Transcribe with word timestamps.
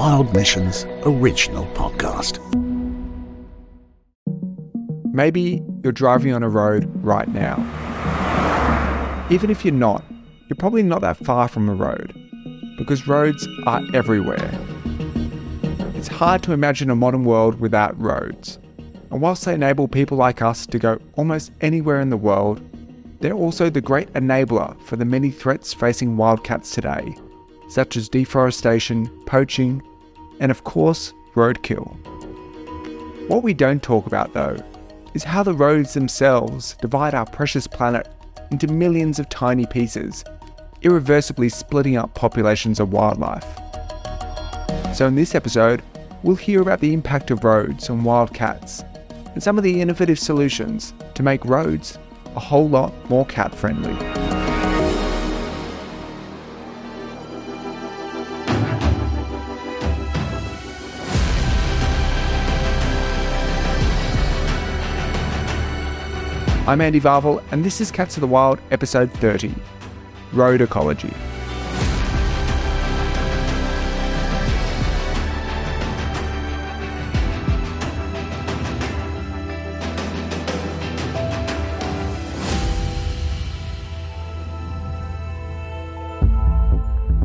Wild 0.00 0.32
Missions 0.34 0.86
original 1.04 1.66
podcast. 1.74 2.38
Maybe 5.12 5.62
you're 5.84 5.92
driving 5.92 6.32
on 6.32 6.42
a 6.42 6.48
road 6.48 6.90
right 7.04 7.28
now. 7.28 7.58
Even 9.28 9.50
if 9.50 9.62
you're 9.62 9.74
not, 9.74 10.02
you're 10.48 10.56
probably 10.56 10.82
not 10.82 11.02
that 11.02 11.18
far 11.18 11.48
from 11.48 11.68
a 11.68 11.74
road 11.74 12.14
because 12.78 13.06
roads 13.06 13.46
are 13.66 13.82
everywhere. 13.92 14.50
It's 15.94 16.08
hard 16.08 16.42
to 16.44 16.52
imagine 16.52 16.88
a 16.88 16.96
modern 16.96 17.24
world 17.24 17.60
without 17.60 18.00
roads. 18.00 18.58
And 19.10 19.20
whilst 19.20 19.44
they 19.44 19.52
enable 19.52 19.86
people 19.86 20.16
like 20.16 20.40
us 20.40 20.64
to 20.68 20.78
go 20.78 20.98
almost 21.16 21.52
anywhere 21.60 22.00
in 22.00 22.08
the 22.08 22.16
world, 22.16 22.62
they're 23.20 23.34
also 23.34 23.68
the 23.68 23.82
great 23.82 24.10
enabler 24.14 24.80
for 24.80 24.96
the 24.96 25.04
many 25.04 25.30
threats 25.30 25.74
facing 25.74 26.16
wildcats 26.16 26.70
today, 26.70 27.14
such 27.68 27.98
as 27.98 28.08
deforestation, 28.08 29.06
poaching, 29.26 29.82
and 30.40 30.50
of 30.50 30.64
course, 30.64 31.12
roadkill. 31.34 31.96
What 33.28 33.44
we 33.44 33.54
don't 33.54 33.82
talk 33.82 34.06
about 34.06 34.32
though 34.32 34.56
is 35.14 35.22
how 35.22 35.42
the 35.42 35.54
roads 35.54 35.94
themselves 35.94 36.76
divide 36.80 37.14
our 37.14 37.26
precious 37.26 37.66
planet 37.66 38.08
into 38.50 38.66
millions 38.66 39.18
of 39.18 39.28
tiny 39.28 39.66
pieces, 39.66 40.24
irreversibly 40.82 41.48
splitting 41.48 41.96
up 41.96 42.14
populations 42.14 42.80
of 42.80 42.92
wildlife. 42.92 43.46
So, 44.94 45.06
in 45.06 45.14
this 45.14 45.34
episode, 45.34 45.82
we'll 46.22 46.36
hear 46.36 46.60
about 46.60 46.80
the 46.80 46.92
impact 46.92 47.30
of 47.30 47.44
roads 47.44 47.88
on 47.90 48.02
wildcats 48.02 48.82
and 49.32 49.42
some 49.42 49.58
of 49.58 49.64
the 49.64 49.80
innovative 49.80 50.18
solutions 50.18 50.92
to 51.14 51.22
make 51.22 51.44
roads 51.44 51.98
a 52.34 52.40
whole 52.40 52.68
lot 52.68 52.92
more 53.08 53.26
cat 53.26 53.54
friendly. 53.54 53.96
I'm 66.70 66.80
Andy 66.80 67.00
Varvel, 67.00 67.42
and 67.50 67.64
this 67.64 67.80
is 67.80 67.90
Cats 67.90 68.16
of 68.16 68.20
the 68.20 68.28
Wild, 68.28 68.60
episode 68.70 69.12
30 69.14 69.52
Road 70.32 70.60
Ecology. 70.60 71.12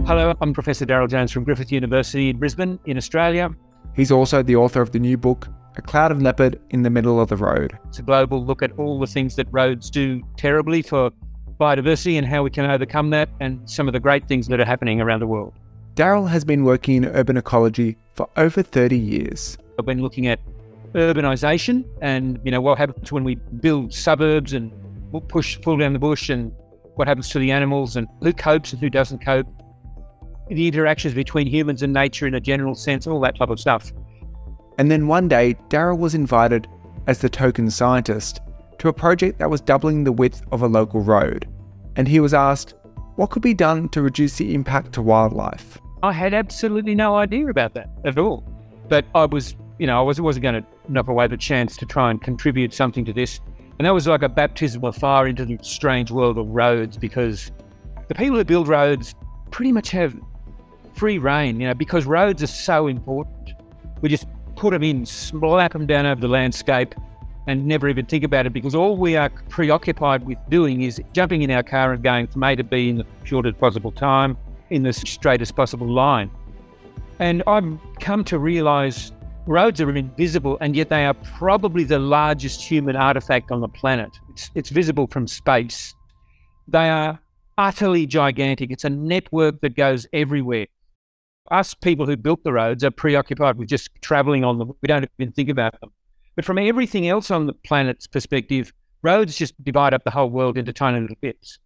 Hello, 0.07 0.33
I'm 0.41 0.53
Professor 0.55 0.88
Daryl 0.88 1.07
Jones 1.07 1.31
from 1.31 1.43
Griffith 1.43 1.71
University 1.71 2.29
in 2.29 2.39
Brisbane, 2.39 2.79
in 2.88 2.97
Australia. 2.97 3.51
He's 3.93 4.11
also 4.11 4.41
the 4.41 4.55
author 4.55 4.81
of 4.81 4.91
the 4.91 4.97
new 4.97 5.17
book, 5.17 5.47
A 5.78 5.81
Clouded 5.81 6.22
Leopard 6.22 6.59
in 6.70 6.84
the 6.84 6.90
Middle 6.90 7.20
of 7.20 7.30
the 7.30 7.36
Road. 7.36 7.78
It's 7.90 8.00
a 8.00 8.02
global 8.02 8.45
look 8.45 8.64
at 8.64 8.72
all 8.78 9.00
the 9.00 9.08
things 9.08 9.36
that 9.36 9.48
roads 9.52 9.90
do 9.90 10.22
terribly 10.38 10.81
for 10.81 11.12
biodiversity 11.59 12.18
and 12.18 12.26
how 12.26 12.44
we 12.44 12.50
can 12.50 12.70
overcome 12.70 13.09
that, 13.09 13.30
and 13.40 13.70
some 13.70 13.88
of 13.88 13.94
the 13.94 14.00
great 14.00 14.28
things 14.28 14.48
that 14.48 14.59
are 14.59 14.66
happening 14.66 15.02
around 15.02 15.20
the 15.20 15.28
world. 15.28 15.53
Daryl 15.96 16.30
has 16.30 16.44
been 16.44 16.64
working 16.64 16.96
in 16.96 17.06
urban 17.06 17.38
ecology 17.38 17.98
for 18.14 18.30
over 18.38 18.62
30 18.62 18.98
years. 18.98 19.58
I've 19.80 19.86
been 19.86 20.02
looking 20.02 20.28
at 20.28 20.40
urbanisation 20.94 21.86
and 22.02 22.40
you 22.46 22.52
know 22.52 22.62
what 22.62 22.78
happens 22.78 23.12
when 23.12 23.26
we 23.26 23.36
build 23.36 23.94
suburbs 23.94 24.53
and 24.53 24.72
push 25.28 25.59
pull 25.62 25.78
down 25.78 25.92
the 25.92 26.00
bush 26.00 26.30
and 26.30 26.53
what 26.96 27.08
happens 27.08 27.30
to 27.30 27.40
the 27.40 27.52
animals 27.52 27.98
and 27.98 28.08
who 28.22 28.31
copes 28.31 28.72
and 28.72 28.81
who 28.81 28.90
doesn't 28.90 29.20
cope 29.20 29.48
the 30.50 30.68
interactions 30.68 31.14
between 31.14 31.48
humans 31.48 31.81
and 31.81 31.92
nature 31.92 32.28
in 32.28 32.36
a 32.36 32.40
general 32.40 32.76
sense, 32.76 33.08
all 33.08 33.20
that 33.20 33.36
type 33.36 33.50
of 33.50 33.59
stuff. 33.59 33.92
And 34.78 34.92
then 34.92 35.08
one 35.08 35.28
day, 35.28 35.56
Daryl 35.70 35.98
was 35.98 36.16
invited 36.16 36.68
as 37.08 37.20
the 37.20 37.30
token 37.30 37.70
scientist 37.70 38.42
to 38.80 38.90
a 38.90 38.94
project 38.94 39.40
that 39.40 39.50
was 39.50 39.62
doubling 39.62 40.03
the 40.03 40.12
width 40.12 40.41
of 40.52 40.62
a 40.62 40.68
local 40.68 41.02
road. 41.02 41.47
And 41.96 42.08
he 42.08 42.19
was 42.19 42.34
asked 42.34 42.74
what 43.16 43.30
could 43.30 43.41
be 43.41 43.53
done 43.53 43.88
to 43.90 44.02
reduce 44.02 44.38
the 44.38 44.53
impact 44.53 44.94
to 44.94 45.02
wildlife. 45.02 45.80
I 46.03 46.12
had 46.12 46.34
absolutely 46.34 46.96
no 46.96 47.16
idea 47.16 47.47
about 47.47 47.74
that 47.75 47.90
at 48.03 48.18
all. 48.18 48.44
But 48.90 49.06
I 49.16 49.25
was, 49.25 49.56
you 49.80 49.88
know, 49.88 49.97
I 49.97 50.02
was, 50.02 50.19
wasn't 50.19 50.44
going 50.44 50.62
to 50.62 50.68
knock 50.90 51.08
away 51.08 51.28
the 51.28 51.38
chance 51.38 51.78
to 51.78 51.85
try 51.85 52.12
and 52.12 52.22
contribute 52.22 52.74
something 52.74 53.06
to 53.06 53.14
this. 53.14 53.40
And 53.80 53.85
that 53.85 53.94
was 53.94 54.08
like 54.08 54.22
a 54.22 54.30
baptism 54.30 54.84
of 54.84 54.96
fire 54.96 55.28
into 55.28 55.46
the 55.46 55.58
strange 55.62 56.12
world 56.12 56.38
of 56.38 56.47
roads 56.47 56.97
because 56.97 57.52
the 58.08 58.16
people 58.16 58.38
who 58.38 58.44
build 58.44 58.68
roads 58.68 59.16
pretty 59.52 59.72
much 59.72 59.90
have 59.91 60.16
free 60.94 61.18
rein, 61.18 61.59
you 61.59 61.68
know, 61.68 61.74
because 61.74 62.06
roads 62.06 62.44
are 62.44 62.47
so 62.47 62.88
important. 62.88 63.52
We 64.02 64.09
just 64.09 64.28
put 64.55 64.71
them 64.71 64.83
in, 64.83 65.05
slap 65.05 65.73
them 65.73 65.85
down 65.85 66.05
over 66.05 66.21
the 66.21 66.27
landscape, 66.27 66.95
and 67.47 67.66
never 67.66 67.88
even 67.88 68.05
think 68.05 68.23
about 68.23 68.45
it 68.45 68.53
because 68.53 68.73
all 68.73 68.97
we 68.97 69.16
are 69.16 69.29
preoccupied 69.49 70.25
with 70.25 70.38
doing 70.49 70.81
is 70.81 71.01
jumping 71.13 71.43
in 71.43 71.51
our 71.51 71.63
car 71.63 71.93
and 71.93 72.03
going 72.03 72.27
from 72.27 72.43
A 72.43 72.55
to 72.55 72.63
B 72.63 72.89
in 72.89 72.97
the 72.97 73.05
shortest 73.23 73.59
possible 73.59 73.91
time, 73.91 74.38
in 74.69 74.83
the 74.83 74.93
straightest 74.93 75.55
possible 75.55 75.88
line. 75.88 76.31
And 77.19 77.43
I've 77.47 77.77
come 77.99 78.23
to 78.25 78.39
realize 78.39 79.11
roads 79.45 79.79
are 79.79 79.95
invisible, 79.95 80.57
and 80.59 80.75
yet 80.75 80.89
they 80.89 81.05
are 81.05 81.13
probably 81.13 81.83
the 81.83 81.99
largest 81.99 82.61
human 82.61 82.95
artifact 82.95 83.51
on 83.51 83.61
the 83.61 83.67
planet. 83.67 84.09
It's, 84.31 84.49
it's 84.55 84.69
visible 84.69 85.07
from 85.07 85.27
space. 85.27 85.93
They 86.67 86.89
are 86.89 87.19
utterly 87.57 88.07
gigantic. 88.07 88.72
It's 88.72 88.83
a 88.83 88.89
network 88.89 89.61
that 89.61 89.75
goes 89.75 90.07
everywhere 90.11 90.66
us 91.51 91.73
people 91.73 92.06
who 92.06 92.17
built 92.17 92.44
the 92.44 92.53
roads 92.53 92.83
are 92.83 92.91
preoccupied 92.91 93.57
with 93.57 93.67
just 93.67 93.89
traveling 94.01 94.44
on 94.44 94.57
them. 94.57 94.73
We 94.81 94.88
don't 94.88 95.09
even 95.19 95.33
think 95.33 95.50
about 95.50 95.79
them. 95.79 95.91
But 96.35 96.45
from 96.45 96.57
everything 96.57 97.07
else 97.07 97.31
on 97.31 97.45
the 97.45 97.53
planet's 97.53 98.07
perspective, 98.07 98.73
roads 99.01 99.38
just 99.38 99.61
divide 99.63 99.94
up 99.94 100.03
the 100.03 100.11
whole 100.11 100.29
world 100.29 100.57
into 100.57 100.73
tiny 100.73 101.00
little 101.00 101.17
bits. 101.22 101.59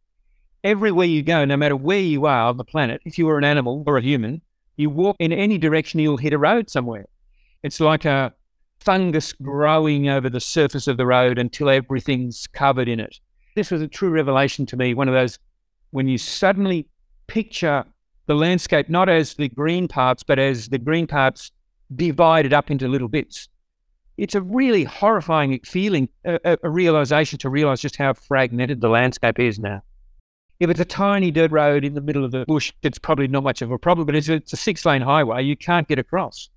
Everywhere 0.63 1.07
you 1.07 1.23
go, 1.23 1.45
no 1.45 1.57
matter 1.57 1.75
where 1.75 1.99
you 1.99 2.25
are 2.25 2.49
on 2.49 2.57
the 2.57 2.65
planet, 2.65 3.01
if 3.05 3.17
you 3.17 3.27
are 3.29 3.37
an 3.37 3.45
animal 3.45 3.83
or 3.87 3.97
a 3.97 4.01
human, 4.01 4.41
you 4.75 4.89
walk 4.89 5.15
in 5.19 5.31
any 5.31 5.57
direction, 5.57 5.99
you'll 5.99 6.17
hit 6.17 6.33
a 6.33 6.37
road 6.37 6.69
somewhere. 6.69 7.05
It's 7.63 7.79
like 7.79 8.05
a 8.05 8.33
fungus 8.79 9.33
growing 9.33 10.09
over 10.09 10.29
the 10.29 10.39
surface 10.39 10.87
of 10.87 10.97
the 10.97 11.05
road 11.05 11.37
until 11.37 11.69
everything's 11.69 12.47
covered 12.47 12.87
in 12.87 12.99
it. 12.99 13.19
This 13.55 13.71
was 13.71 13.81
a 13.81 13.87
true 13.87 14.09
revelation 14.09 14.65
to 14.67 14.77
me. 14.77 14.93
One 14.93 15.07
of 15.07 15.13
those 15.13 15.39
when 15.91 16.07
you 16.07 16.17
suddenly 16.17 16.87
picture 17.27 17.85
the 18.29 18.35
landscape 18.35 18.89
not 18.89 19.09
as 19.09 19.33
the 19.33 19.49
green 19.49 19.87
parts, 19.87 20.21
but 20.21 20.37
as 20.37 20.69
the 20.69 20.77
green 20.77 21.07
parts 21.07 21.51
divided 21.95 22.53
up 22.53 22.69
into 22.69 22.87
little 22.87 23.07
bits. 23.07 23.49
It's 24.19 24.35
a 24.35 24.41
really 24.41 24.83
horrifying 24.83 25.59
feeling, 25.65 26.09
a, 26.23 26.55
a 26.61 26.69
realization 26.69 27.39
to 27.39 27.49
realize 27.49 27.81
just 27.81 27.95
how 27.95 28.13
fragmented 28.13 28.81
the 28.81 28.87
landscape 28.87 29.39
is 29.39 29.57
now. 29.57 29.81
If 30.59 30.69
it's 30.69 30.79
a 30.79 30.85
tiny 30.85 31.31
dirt 31.31 31.49
road 31.49 31.83
in 31.83 31.95
the 31.95 32.01
middle 32.01 32.23
of 32.23 32.29
the 32.29 32.45
bush, 32.45 32.71
it's 32.83 32.99
probably 32.99 33.27
not 33.27 33.41
much 33.41 33.63
of 33.63 33.71
a 33.71 33.79
problem. 33.79 34.05
But 34.05 34.15
if 34.15 34.29
it's 34.29 34.53
a 34.53 34.57
six 34.57 34.85
lane 34.85 35.01
highway, 35.01 35.43
you 35.43 35.57
can't 35.57 35.87
get 35.87 35.97
across. 35.97 36.51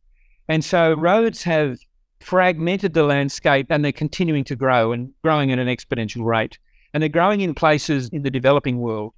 And 0.49 0.63
so 0.63 0.93
roads 0.93 1.43
have 1.45 1.79
fragmented 2.21 2.93
the 2.93 3.05
landscape 3.05 3.69
and 3.71 3.83
they're 3.83 3.93
continuing 3.93 4.45
to 4.45 4.57
grow 4.57 4.93
and 4.93 5.15
growing 5.25 5.51
at 5.51 5.59
an 5.59 5.69
exponential 5.69 6.27
rate. 6.27 6.59
And 6.93 7.03
they're 7.03 7.09
growing 7.09 7.41
in 7.41 7.55
places 7.55 8.11
in 8.11 8.25
the 8.25 8.31
developing 8.31 8.79
world 8.79 9.15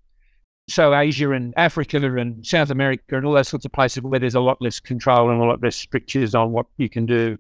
so 0.69 0.95
Asia 0.95 1.31
and 1.33 1.53
Africa 1.57 1.99
and 1.99 2.45
South 2.45 2.71
America 2.71 3.17
and 3.17 3.27
all 3.27 3.35
those 3.35 3.49
sorts 3.49 3.65
of 3.65 3.73
places 3.73 4.03
where 4.03 4.19
there's 4.19 4.35
a 4.35 4.41
lot 4.41 4.61
less 4.61 4.81
control 4.81 5.31
and 5.31 5.41
a 5.41 5.45
lot 5.45 5.63
less 5.63 5.77
strictures 5.77 6.35
on 6.35 6.53
what 6.53 6.67
you 6.79 6.89
can 6.89 7.07
do. 7.07 7.39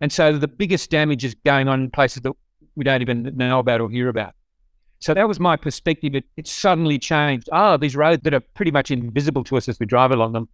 And 0.00 0.12
so 0.12 0.36
the 0.36 0.48
biggest 0.48 0.90
damage 0.90 1.24
is 1.24 1.34
going 1.44 1.68
on 1.68 1.80
in 1.80 1.90
places 1.90 2.22
that 2.22 2.32
we 2.76 2.84
don't 2.84 3.02
even 3.02 3.32
know 3.36 3.58
about 3.58 3.80
or 3.80 3.90
hear 3.90 4.08
about. 4.08 4.34
So 5.00 5.14
that 5.14 5.28
was 5.28 5.40
my 5.40 5.56
perspective. 5.56 6.14
It, 6.14 6.24
it 6.36 6.46
suddenly 6.46 6.98
changed. 6.98 7.48
Oh, 7.52 7.76
these 7.76 7.96
roads 7.96 8.22
that 8.24 8.34
are 8.34 8.40
pretty 8.40 8.70
much 8.70 8.90
invisible 8.90 9.44
to 9.44 9.56
us 9.56 9.68
as 9.68 9.78
we 9.78 9.86
drive 9.86 10.10
along 10.10 10.32
them 10.32 10.48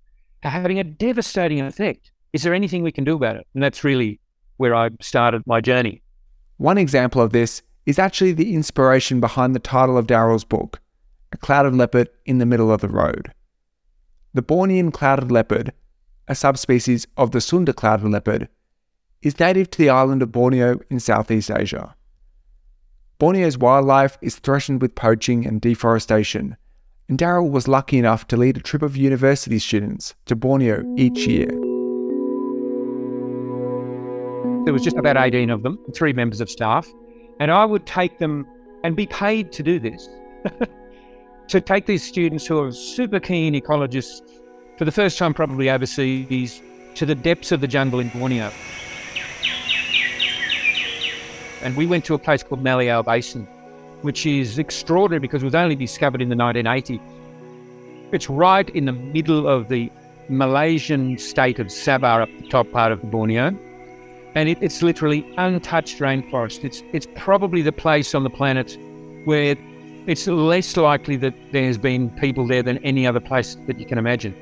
are 0.44 0.50
having 0.50 0.78
a 0.78 0.84
devastating 0.84 1.60
effect. 1.60 2.10
Is 2.32 2.42
there 2.42 2.54
anything 2.54 2.82
we 2.82 2.92
can 2.92 3.04
do 3.04 3.16
about 3.16 3.36
it? 3.36 3.46
And 3.54 3.62
that's 3.62 3.84
really 3.84 4.20
where 4.58 4.74
I 4.74 4.90
started 5.00 5.42
my 5.46 5.60
journey. 5.60 6.02
One 6.58 6.78
example 6.78 7.20
of 7.20 7.32
this 7.32 7.62
is 7.86 7.98
actually 7.98 8.32
the 8.32 8.54
inspiration 8.54 9.20
behind 9.20 9.54
the 9.54 9.60
title 9.60 9.98
of 9.98 10.06
Daryl's 10.06 10.44
book, 10.44 10.80
a 11.34 11.36
clouded 11.36 11.74
leopard 11.74 12.08
in 12.24 12.38
the 12.38 12.46
middle 12.46 12.72
of 12.72 12.80
the 12.80 12.88
road. 12.88 13.32
The 14.32 14.42
Bornean 14.42 14.92
clouded 14.92 15.32
leopard, 15.32 15.72
a 16.28 16.34
subspecies 16.34 17.06
of 17.16 17.32
the 17.32 17.40
Sunda 17.40 17.72
clouded 17.72 18.08
leopard, 18.08 18.48
is 19.20 19.40
native 19.40 19.68
to 19.70 19.78
the 19.78 19.90
island 19.90 20.22
of 20.22 20.30
Borneo 20.30 20.78
in 20.90 21.00
Southeast 21.00 21.50
Asia. 21.50 21.94
Borneo's 23.18 23.58
wildlife 23.58 24.16
is 24.22 24.36
threatened 24.36 24.80
with 24.80 24.94
poaching 24.94 25.44
and 25.44 25.60
deforestation, 25.60 26.56
and 27.08 27.18
Daryl 27.18 27.50
was 27.50 27.66
lucky 27.66 27.98
enough 27.98 28.28
to 28.28 28.36
lead 28.36 28.56
a 28.56 28.60
trip 28.60 28.82
of 28.82 28.96
university 28.96 29.58
students 29.58 30.14
to 30.26 30.36
Borneo 30.36 30.84
each 30.96 31.26
year. 31.26 31.48
There 34.64 34.72
was 34.72 34.82
just 34.82 34.96
about 34.96 35.16
18 35.16 35.50
of 35.50 35.64
them, 35.64 35.78
three 35.94 36.12
members 36.12 36.40
of 36.40 36.48
staff, 36.48 36.88
and 37.40 37.50
I 37.50 37.64
would 37.64 37.86
take 37.86 38.18
them 38.18 38.46
and 38.84 38.94
be 38.94 39.06
paid 39.06 39.50
to 39.52 39.62
do 39.64 39.80
this. 39.80 40.08
to 41.48 41.60
take 41.60 41.86
these 41.86 42.02
students 42.02 42.46
who 42.46 42.60
are 42.60 42.72
super 42.72 43.20
keen 43.20 43.54
ecologists 43.54 44.22
for 44.76 44.84
the 44.84 44.92
first 44.92 45.18
time 45.18 45.34
probably 45.34 45.70
overseas 45.70 46.62
to 46.94 47.06
the 47.06 47.14
depths 47.14 47.52
of 47.52 47.60
the 47.60 47.68
jungle 47.68 48.00
in 48.00 48.08
Borneo. 48.08 48.50
And 51.62 51.76
we 51.76 51.86
went 51.86 52.04
to 52.06 52.14
a 52.14 52.18
place 52.18 52.42
called 52.42 52.62
Maliau 52.62 53.04
Basin, 53.04 53.46
which 54.02 54.26
is 54.26 54.58
extraordinary 54.58 55.20
because 55.20 55.42
it 55.42 55.46
was 55.46 55.54
only 55.54 55.76
discovered 55.76 56.20
in 56.20 56.28
the 56.28 56.34
1980s. 56.34 57.00
It's 58.12 58.28
right 58.28 58.68
in 58.70 58.84
the 58.84 58.92
middle 58.92 59.48
of 59.48 59.68
the 59.68 59.90
Malaysian 60.28 61.18
state 61.18 61.58
of 61.58 61.68
Sabah, 61.68 62.22
up 62.22 62.28
the 62.40 62.48
top 62.48 62.70
part 62.70 62.92
of 62.92 63.02
Borneo. 63.10 63.56
And 64.34 64.48
it, 64.48 64.58
it's 64.60 64.82
literally 64.82 65.26
untouched 65.38 65.98
rainforest. 65.98 66.64
It's, 66.64 66.82
it's 66.92 67.06
probably 67.14 67.62
the 67.62 67.72
place 67.72 68.14
on 68.14 68.24
the 68.24 68.30
planet 68.30 68.76
where 69.24 69.56
it's 70.06 70.26
less 70.26 70.76
likely 70.76 71.16
that 71.16 71.34
there's 71.52 71.78
been 71.78 72.10
people 72.10 72.46
there 72.46 72.62
than 72.62 72.78
any 72.78 73.06
other 73.06 73.20
place 73.20 73.56
that 73.66 73.78
you 73.78 73.86
can 73.86 73.98
imagine. 73.98 74.34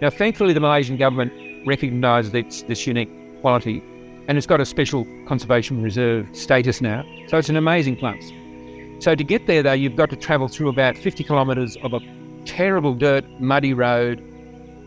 Now, 0.00 0.10
thankfully, 0.10 0.52
the 0.52 0.60
Malaysian 0.60 0.96
government 0.96 1.32
recognised 1.66 2.32
this 2.32 2.86
unique 2.86 3.10
quality 3.40 3.82
and 4.28 4.36
it's 4.36 4.46
got 4.46 4.60
a 4.60 4.66
special 4.66 5.06
conservation 5.26 5.82
reserve 5.82 6.28
status 6.32 6.80
now. 6.80 7.04
So 7.28 7.38
it's 7.38 7.48
an 7.48 7.56
amazing 7.56 7.96
place. 7.96 8.32
So 8.98 9.14
to 9.14 9.22
get 9.22 9.46
there, 9.46 9.62
though, 9.62 9.72
you've 9.72 9.96
got 9.96 10.10
to 10.10 10.16
travel 10.16 10.48
through 10.48 10.68
about 10.68 10.96
50 10.96 11.22
kilometres 11.22 11.76
of 11.82 11.92
a 11.92 12.00
terrible 12.44 12.94
dirt, 12.94 13.24
muddy 13.40 13.74
road 13.74 14.22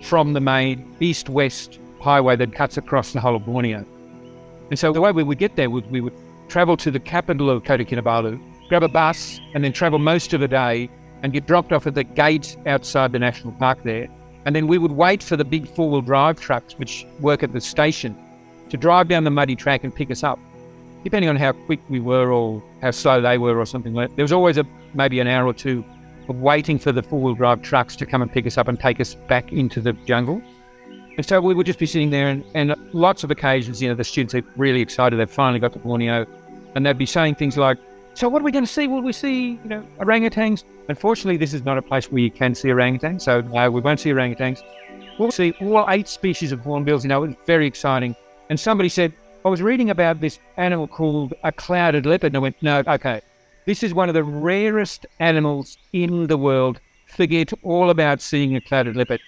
from 0.02 0.34
the 0.34 0.40
main 0.42 0.96
east 1.00 1.30
west 1.30 1.80
highway 2.02 2.36
that 2.36 2.54
cuts 2.54 2.78
across 2.78 3.14
the 3.14 3.20
whole 3.20 3.36
of 3.36 3.46
Borneo. 3.46 3.86
And 4.70 4.78
so 4.78 4.92
the 4.92 5.02
way 5.02 5.12
we 5.12 5.24
would 5.24 5.38
get 5.38 5.56
there 5.56 5.70
was 5.70 5.84
we 5.86 6.02
would 6.02 6.14
travel 6.48 6.76
to 6.78 6.92
the 6.92 7.00
capital 7.00 7.50
of 7.50 7.64
Kota 7.64 7.84
Kinabalu, 7.84 8.42
grab 8.70 8.84
a 8.84 8.88
bus, 8.88 9.42
and 9.54 9.64
then 9.64 9.74
travel 9.74 10.00
most 10.00 10.34
of 10.34 10.40
the 10.40 10.48
day 10.48 10.90
and 11.22 11.34
get 11.34 11.46
dropped 11.46 11.74
off 11.74 11.86
at 11.86 11.96
the 11.96 12.04
gate 12.04 12.56
outside 12.66 13.12
the 13.12 13.20
national 13.20 13.52
park 13.54 13.84
there. 13.84 14.08
And 14.46 14.56
then 14.56 14.68
we 14.68 14.78
would 14.78 14.92
wait 14.92 15.22
for 15.22 15.36
the 15.36 15.44
big 15.44 15.68
four 15.68 15.90
wheel 15.90 16.02
drive 16.02 16.40
trucks, 16.40 16.74
which 16.78 17.06
work 17.20 17.44
at 17.44 17.52
the 17.52 17.60
station, 17.60 18.16
to 18.70 18.78
drive 18.78 19.10
down 19.10 19.26
the 19.26 19.32
muddy 19.32 19.56
track 19.56 19.84
and 19.84 19.94
pick 19.94 20.10
us 20.12 20.24
up. 20.24 20.40
Depending 21.04 21.30
on 21.30 21.36
how 21.36 21.52
quick 21.52 21.80
we 21.90 22.00
were 22.00 22.32
or 22.32 22.64
how 22.82 22.92
slow 22.92 23.22
they 23.22 23.38
were 23.38 23.58
or 23.58 23.66
something 23.66 23.94
like 23.94 24.10
that, 24.10 24.16
there 24.16 24.24
was 24.24 24.32
always 24.32 24.58
a, 24.58 24.66
maybe 24.94 25.20
an 25.20 25.28
hour 25.28 25.46
or 25.46 25.54
two 25.54 25.84
of 26.28 26.40
waiting 26.40 26.78
for 26.78 26.92
the 26.92 27.02
four 27.02 27.20
wheel 27.20 27.36
drive 27.36 27.62
trucks 27.62 27.96
to 27.98 28.06
come 28.06 28.22
and 28.22 28.32
pick 28.32 28.46
us 28.46 28.58
up 28.58 28.68
and 28.68 28.80
take 28.80 29.00
us 29.00 29.16
back 29.16 29.52
into 29.52 29.82
the 29.82 29.94
jungle. 30.06 30.42
And 31.18 31.26
so 31.26 31.42
we 31.42 31.54
would 31.54 31.66
just 31.66 31.80
be 31.80 31.86
sitting 31.86 32.12
there, 32.12 32.30
and, 32.30 32.46
and 32.54 32.76
lots 32.94 33.26
of 33.26 33.32
occasions, 33.32 33.82
you 33.82 33.90
know, 33.90 33.96
the 33.96 34.04
students 34.04 34.34
are 34.36 34.44
really 34.56 34.80
excited. 34.80 35.20
They've 35.20 35.30
finally 35.30 35.60
got 35.60 35.74
to 35.74 35.80
Borneo, 35.80 36.26
and 36.76 36.86
they'd 36.86 36.98
be 36.98 37.06
saying 37.06 37.36
things 37.36 37.58
like, 37.58 37.78
"So 38.20 38.28
what 38.28 38.42
are 38.42 38.46
we 38.46 38.52
going 38.52 38.66
to 38.66 38.72
see? 38.72 38.86
Will 38.86 39.02
we 39.02 39.14
see, 39.14 39.52
you 39.64 39.70
know, 39.70 39.82
orangutans?" 39.98 40.66
Unfortunately, 40.90 41.38
this 41.38 41.54
is 41.54 41.64
not 41.64 41.78
a 41.78 41.82
place 41.82 42.12
where 42.12 42.22
you 42.22 42.30
can 42.30 42.54
see 42.54 42.68
orangutans, 42.68 43.22
so 43.22 43.40
we 43.70 43.80
won't 43.80 44.02
see 44.02 44.10
orangutans. 44.10 44.62
We'll 45.18 45.32
see 45.32 45.54
all 45.62 45.86
eight 45.88 46.10
species 46.10 46.52
of 46.52 46.60
hornbills. 46.60 47.06
You 47.06 47.08
know, 47.08 47.24
it's 47.24 47.38
very 47.46 47.66
exciting. 47.66 48.18
And 48.50 48.60
somebody 48.60 48.90
said, 48.90 49.14
"I 49.46 49.48
was 49.48 49.62
reading 49.62 49.90
about 49.90 50.20
this 50.20 50.38
animal 50.58 50.86
called 50.86 51.34
a 51.46 51.54
clouded 51.54 52.06
leopard," 52.06 52.32
and 52.32 52.36
I 52.36 52.40
went, 52.40 52.58
"No, 52.62 52.84
okay, 52.86 53.22
this 53.66 53.84
is 53.84 53.94
one 53.94 54.10
of 54.10 54.16
the 54.16 54.24
rarest 54.26 55.06
animals 55.22 55.78
in 55.94 56.28
the 56.28 56.38
world. 56.38 56.82
Forget 57.06 57.54
all 57.64 57.90
about 57.90 58.22
seeing 58.22 58.54
a 58.54 58.60
clouded 58.60 58.98
leopard." 58.98 59.22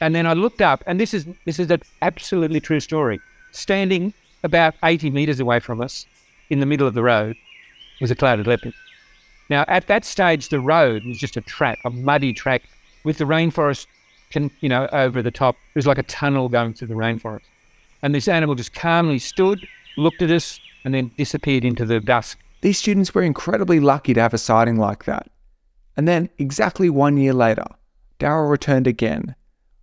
And 0.00 0.14
then 0.14 0.26
I 0.26 0.34
looked 0.34 0.62
up, 0.62 0.84
and 0.86 1.00
this 1.00 1.12
is 1.12 1.26
this 1.44 1.58
is 1.58 1.72
an 1.72 1.82
absolutely 2.02 2.60
true 2.60 2.78
story. 2.78 3.18
Standing 3.50 4.14
about 4.44 4.74
80 4.84 5.10
meters 5.10 5.40
away 5.40 5.58
from 5.58 5.80
us, 5.80 6.06
in 6.50 6.60
the 6.60 6.66
middle 6.66 6.86
of 6.86 6.94
the 6.94 7.02
road, 7.02 7.34
was 8.00 8.10
a 8.10 8.14
clouded 8.14 8.46
leopard. 8.46 8.74
Now, 9.50 9.64
at 9.68 9.86
that 9.86 10.04
stage, 10.04 10.48
the 10.48 10.60
road 10.60 11.04
was 11.04 11.18
just 11.18 11.36
a 11.36 11.40
track, 11.40 11.78
a 11.84 11.90
muddy 11.90 12.32
track, 12.32 12.62
with 13.04 13.18
the 13.18 13.24
rainforest, 13.24 13.86
can, 14.30 14.50
you 14.60 14.68
know, 14.68 14.88
over 14.92 15.22
the 15.22 15.30
top. 15.30 15.56
It 15.74 15.78
was 15.78 15.86
like 15.86 15.98
a 15.98 16.02
tunnel 16.02 16.48
going 16.48 16.74
through 16.74 16.88
the 16.88 16.94
rainforest. 16.94 17.42
And 18.02 18.14
this 18.14 18.28
animal 18.28 18.54
just 18.54 18.74
calmly 18.74 19.18
stood, 19.18 19.66
looked 19.96 20.22
at 20.22 20.30
us, 20.30 20.60
and 20.84 20.92
then 20.94 21.10
disappeared 21.16 21.64
into 21.64 21.84
the 21.84 22.00
dusk. 22.00 22.38
These 22.60 22.78
students 22.78 23.14
were 23.14 23.22
incredibly 23.22 23.80
lucky 23.80 24.14
to 24.14 24.20
have 24.20 24.34
a 24.34 24.38
sighting 24.38 24.76
like 24.76 25.04
that. 25.04 25.30
And 25.96 26.06
then, 26.06 26.28
exactly 26.38 26.90
one 26.90 27.16
year 27.16 27.32
later, 27.32 27.64
Daryl 28.20 28.50
returned 28.50 28.86
again 28.86 29.34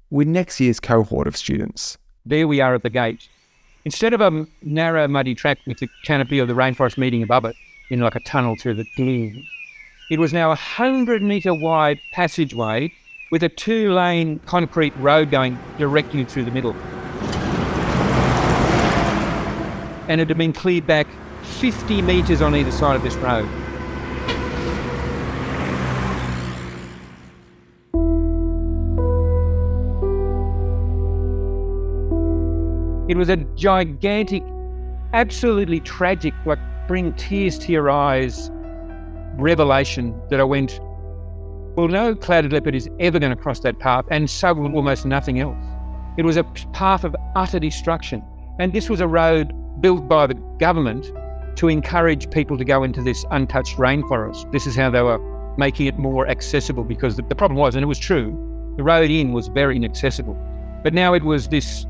with 0.10 0.28
next 0.28 0.60
year's 0.60 0.80
cohort 0.80 1.28
of 1.28 1.36
students. 1.36 1.98
There 2.26 2.48
we 2.48 2.62
are 2.62 2.76
at 2.76 2.84
the 2.84 2.90
gate. 2.90 3.28
Instead 3.84 4.14
of 4.14 4.22
a 4.22 4.48
narrow, 4.62 5.08
muddy 5.08 5.36
track 5.36 5.60
with 5.68 5.80
the 5.80 5.90
canopy 6.04 6.40
of 6.40 6.48
the 6.48 6.54
rainforest 6.54 6.98
meeting 6.98 7.22
above 7.22 7.46
it, 7.46 7.56
in 7.90 8.00
like 8.00 8.16
a 8.16 8.20
tunnel 8.20 8.56
through 8.56 8.76
the 8.76 8.86
gloom, 8.96 9.46
it 10.10 10.20
was 10.20 10.34
now 10.34 10.48
a 10.48 10.50
100 10.50 11.22
metre 11.22 11.54
wide 11.54 12.00
passageway 12.12 12.92
with 13.32 13.44
a 13.44 13.50
two 13.50 13.92
lane 13.92 14.40
concrete 14.46 14.96
road 14.98 15.32
going 15.32 15.58
directly 15.78 16.24
through 16.26 16.46
the 16.46 16.52
middle. 16.52 16.74
And 20.08 20.22
it 20.22 20.28
had 20.28 20.38
been 20.38 20.54
cleared 20.54 20.86
back 20.86 21.08
50 21.44 22.02
metres 22.04 22.42
on 22.42 22.56
either 22.56 22.72
side 22.72 22.96
of 22.96 23.04
this 23.04 23.16
road. 23.16 23.50
It 33.08 33.18
was 33.18 33.30
a 33.30 33.38
gigantic, 33.56 34.44
absolutely 35.14 35.80
tragic, 35.80 36.34
like 36.46 36.60
bring 36.88 37.14
tears 37.14 37.58
to 37.60 37.72
your 37.72 37.90
eyes 37.90 38.52
revelation 39.38 40.20
that 40.30 40.40
I 40.40 40.44
went, 40.44 40.80
well, 41.76 41.88
no 41.88 42.16
clouded 42.16 42.54
leopard 42.54 42.76
is 42.76 42.90
ever 43.00 43.20
going 43.20 43.36
to 43.36 43.42
cross 43.42 43.60
that 43.62 43.80
path, 43.80 44.06
and 44.10 44.30
so 44.30 44.54
will 44.54 44.74
almost 44.76 45.06
nothing 45.06 45.40
else. 45.40 45.58
It 46.18 46.24
was 46.24 46.38
a 46.38 46.44
path 46.74 47.04
of 47.04 47.16
utter 47.36 47.60
destruction. 47.60 48.24
And 48.60 48.72
this 48.72 48.90
was 48.90 49.02
a 49.02 49.08
road 49.08 49.54
built 49.82 50.08
by 50.08 50.28
the 50.28 50.36
government 50.60 51.12
to 51.58 51.68
encourage 51.68 52.30
people 52.32 52.58
to 52.58 52.64
go 52.64 52.84
into 52.84 53.02
this 53.02 53.26
untouched 53.32 53.76
rainforest. 53.78 54.50
This 54.52 54.66
is 54.66 54.76
how 54.76 54.90
they 54.90 55.02
were 55.02 55.20
making 55.58 55.88
it 55.88 55.98
more 55.98 56.28
accessible 56.28 56.84
because 56.84 57.18
the, 57.18 57.24
the 57.24 57.36
problem 57.36 57.58
was, 57.58 57.76
and 57.76 57.84
it 57.84 57.88
was 57.88 58.00
true, 58.00 58.32
the 58.78 58.84
road 58.84 59.10
in 59.10 59.34
was 59.34 59.48
very 59.48 59.76
inaccessible. 59.76 60.38
But 60.84 60.94
now 60.94 61.14
it 61.14 61.24
was 61.24 61.48
this 61.48 61.86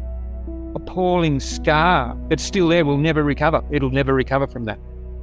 appalling 0.75 1.39
scar 1.39 2.17
that's 2.29 2.43
still 2.43 2.67
there, 2.67 2.85
will 2.85 2.97
never 2.97 3.23
recover. 3.23 3.63
It'll 3.71 3.89
never 3.89 4.13
recover 4.13 4.47
from 4.47 4.65
that. 4.65 4.79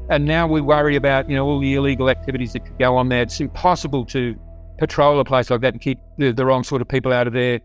And 0.09 0.25
now 0.25 0.47
we 0.47 0.61
worry 0.61 0.97
about, 0.97 1.31
you 1.31 1.37
know, 1.37 1.47
all 1.47 1.61
the 1.61 1.75
illegal 1.75 2.11
activities 2.11 2.53
that 2.55 2.65
could 2.65 2.79
go 2.79 2.97
on 2.97 3.09
there. 3.09 3.23
It's 3.23 3.41
impossible 3.41 4.05
to 4.07 4.35
patrol 4.79 5.21
a 5.21 5.25
place 5.25 5.49
like 5.51 5.61
that 5.61 5.75
and 5.75 5.81
keep 5.81 5.99
the, 6.19 6.33
the 6.33 6.45
wrong 6.45 6.65
sort 6.65 6.83
of 6.83 6.89
people 6.89 7.13
out 7.13 7.27
of 7.27 7.33
there. 7.33 7.61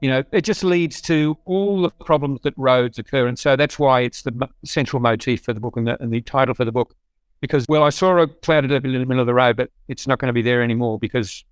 You 0.00 0.10
know, 0.10 0.22
it 0.32 0.42
just 0.42 0.64
leads 0.64 1.00
to 1.02 1.36
all 1.44 1.82
the 1.82 1.90
problems 1.90 2.40
that 2.42 2.54
roads 2.56 2.98
occur. 2.98 3.26
And 3.26 3.38
so 3.38 3.56
that's 3.56 3.78
why 3.78 4.00
it's 4.00 4.22
the 4.22 4.48
central 4.64 5.00
motif 5.00 5.42
for 5.42 5.52
the 5.52 5.60
book 5.60 5.76
and 5.76 5.86
the, 5.86 6.00
and 6.02 6.12
the 6.12 6.20
title 6.22 6.54
for 6.54 6.64
the 6.64 6.72
book. 6.72 6.94
Because, 7.40 7.66
well, 7.68 7.82
I 7.82 7.90
saw 7.90 8.18
a 8.18 8.26
clouded 8.26 8.70
leopard 8.70 8.90
in 8.90 9.00
the 9.00 9.06
middle 9.06 9.20
of 9.20 9.26
the 9.26 9.34
road, 9.34 9.56
but 9.56 9.70
it's 9.88 10.06
not 10.06 10.18
going 10.18 10.28
to 10.28 10.32
be 10.32 10.42
there 10.42 10.62
anymore 10.62 10.98
because, 10.98 11.44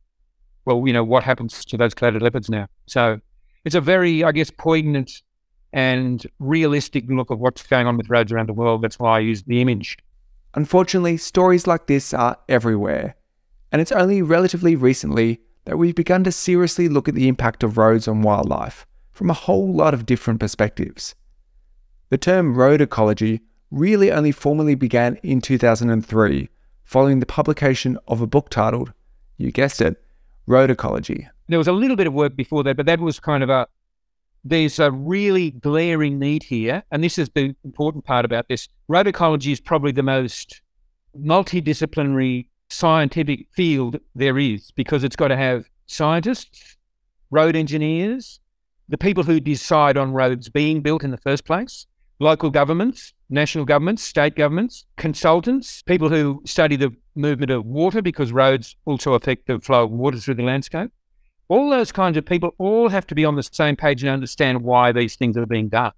well, 0.65 0.83
you 0.87 0.93
know, 0.93 1.05
what 1.05 1.23
happens 1.23 1.65
to 1.67 1.77
those 1.77 1.95
clouded 1.95 2.23
leopards 2.23 2.49
now? 2.49 2.69
So 2.87 3.21
it's 3.65 3.75
a 3.75 3.81
very, 3.81 4.25
I 4.25 4.33
guess, 4.33 4.51
poignant 4.51 5.23
and 5.75 6.25
realistic 6.39 7.05
look 7.09 7.31
of 7.31 7.41
what's 7.41 7.67
going 7.67 7.89
on 7.89 7.97
with 7.97 8.09
roads 8.09 8.31
around 8.31 8.49
the 8.49 8.55
world. 8.55 8.81
That's 8.81 8.99
why 8.99 9.17
I 9.17 9.21
use 9.21 9.43
the 9.43 9.61
image. 9.61 9.99
Unfortunately, 10.55 11.17
stories 11.17 11.67
like 11.67 11.89
this 11.89 12.15
are 12.15 12.39
everywhere, 12.49 13.17
and 13.73 13.83
it's 13.83 13.91
only 13.91 14.23
relatively 14.23 14.77
recently 14.77 15.41
that 15.65 15.77
we've 15.77 15.97
begun 15.97 16.23
to 16.25 16.33
seriously 16.33 16.89
look 16.89 17.09
at 17.09 17.17
the 17.17 17.27
impact 17.27 17.65
of 17.65 17.77
roads 17.77 18.07
on 18.07 18.23
wildlife 18.23 18.87
from 19.11 19.29
a 19.31 19.35
whole 19.35 19.75
lot 19.75 19.93
of 19.93 20.07
different 20.07 20.39
perspectives. 20.39 21.17
The 22.09 22.19
term 22.19 22.55
road 22.55 22.81
ecology 22.81 23.41
really 23.73 24.13
only 24.13 24.31
formally 24.31 24.77
began 24.77 25.17
in 25.25 25.41
2003, 25.41 26.49
following 26.85 27.19
the 27.19 27.27
publication 27.27 27.99
of 28.07 28.21
a 28.21 28.29
book 28.29 28.49
titled, 28.49 28.93
you 29.39 29.51
guessed 29.51 29.81
it, 29.81 30.01
Road 30.47 30.71
Ecology. 30.71 31.27
There 31.49 31.59
was 31.59 31.67
a 31.67 31.73
little 31.73 31.97
bit 31.97 32.07
of 32.07 32.13
work 32.13 32.37
before 32.37 32.63
that, 32.63 32.77
but 32.77 32.87
that 32.87 33.01
was 33.01 33.19
kind 33.19 33.43
of 33.43 33.51
a 33.51 33.67
there's 34.45 34.79
a 34.79 34.91
really 34.91 35.51
glaring 35.51 36.19
need 36.19 36.43
here, 36.45 36.83
and 36.91 37.03
this 37.03 37.19
is 37.19 37.31
the 37.35 37.55
important 37.65 38.05
part 38.05 38.25
about 38.25 38.49
this. 38.49 38.69
Road 38.89 39.07
ecology 39.07 39.53
is 39.53 39.61
probably 39.61 39.93
the 39.93 40.03
most 40.03 40.61
multidisciplinary 41.19 42.49
scientific 42.69 43.47
field 43.53 43.99
there 44.15 44.39
is 44.39 44.71
because 44.73 45.03
it's 45.03 45.17
got 45.17 45.29
to 45.29 45.37
have 45.37 45.65
scientists, 45.87 46.77
road 47.31 47.57
engineers, 47.57 48.41
the 48.89 48.99
people 48.99 49.25
who 49.25 49.41
decide 49.41 49.97
on 49.97 50.13
roads 50.13 50.51
being 50.51 50.83
built 50.83 51.03
in 51.03 51.11
the 51.11 51.17
first 51.19 51.47
place, 51.47 51.87
local 52.19 52.51
governments, 52.51 53.15
national 53.31 53.65
governments, 53.65 54.03
state 54.03 54.37
governments, 54.37 54.85
consultants, 54.97 55.83
people 55.83 56.11
who 56.11 56.43
study 56.45 56.77
the 56.77 56.95
movement 57.15 57.51
of 57.51 57.65
water 57.65 58.03
because 58.03 58.33
roads 58.33 58.77
also 58.85 59.15
affect 59.15 59.47
the 59.47 59.59
flow 59.61 59.85
of 59.85 59.91
water 59.91 60.19
through 60.19 60.35
the 60.35 60.43
landscape, 60.43 60.91
all 61.49 61.71
those 61.71 61.93
kinds 61.93 62.17
of 62.17 62.25
people 62.25 62.55
all 62.59 62.89
have 62.89 63.07
to 63.09 63.15
be 63.15 63.25
on 63.25 63.37
the 63.37 63.43
same 63.43 63.77
page 63.77 64.03
and 64.03 64.11
understand 64.11 64.63
why 64.63 64.93
these 64.93 65.17
things 65.17 65.37
are 65.37 65.47
being 65.47 65.69
done. 65.69 65.93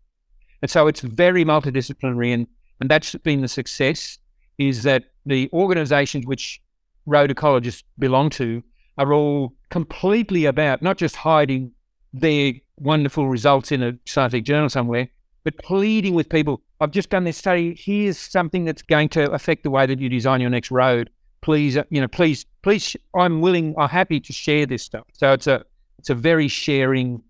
And 0.62 0.70
so 0.70 0.86
it's 0.86 1.00
very 1.00 1.44
multidisciplinary, 1.44 2.32
and, 2.34 2.46
and 2.80 2.90
that's 2.90 3.14
been 3.16 3.42
the 3.42 3.48
success 3.48 4.18
is 4.58 4.82
that 4.84 5.04
the 5.24 5.50
organizations 5.52 6.26
which 6.26 6.60
road 7.04 7.30
ecologists 7.30 7.82
belong 7.98 8.30
to 8.30 8.62
are 8.98 9.12
all 9.12 9.52
completely 9.70 10.46
about 10.46 10.82
not 10.82 10.96
just 10.96 11.16
hiding 11.16 11.72
their 12.12 12.54
wonderful 12.78 13.28
results 13.28 13.70
in 13.70 13.82
a 13.82 13.92
scientific 14.06 14.44
journal 14.44 14.68
somewhere, 14.68 15.08
but 15.44 15.58
pleading 15.58 16.14
with 16.14 16.28
people, 16.28 16.62
I've 16.80 16.90
just 16.90 17.10
done 17.10 17.24
this 17.24 17.36
study. 17.36 17.74
Here's 17.78 18.18
something 18.18 18.64
that's 18.64 18.82
going 18.82 19.10
to 19.10 19.30
affect 19.30 19.62
the 19.62 19.70
way 19.70 19.86
that 19.86 20.00
you 20.00 20.08
design 20.08 20.40
your 20.40 20.50
next 20.50 20.70
road. 20.70 21.10
Please, 21.46 21.76
uh, 21.76 21.84
you 21.90 22.00
know, 22.00 22.08
please, 22.08 22.44
please, 22.62 22.96
I'm 23.14 23.40
willing, 23.40 23.72
I'm 23.78 23.88
happy 23.88 24.18
to 24.18 24.32
share 24.32 24.66
this 24.66 24.82
stuff. 24.82 25.06
So 25.12 25.32
it's 25.32 25.46
a, 25.46 25.64
it's 25.96 26.10
a 26.10 26.14
very 26.16 26.48
sharing, 26.48 27.22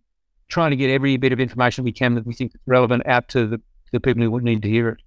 trying 0.48 0.70
to 0.70 0.76
get 0.76 0.88
every 0.88 1.18
bit 1.18 1.34
of 1.34 1.38
information 1.38 1.84
we 1.84 1.92
can 1.92 2.14
that 2.14 2.24
we 2.24 2.32
think 2.32 2.54
is 2.54 2.60
relevant 2.64 3.06
out 3.06 3.28
to 3.28 3.46
the, 3.46 3.60
the 3.92 4.00
people 4.00 4.22
who 4.22 4.30
would 4.30 4.42
need 4.42 4.62
to 4.62 4.70
hear 4.70 4.88
it. 4.88 5.00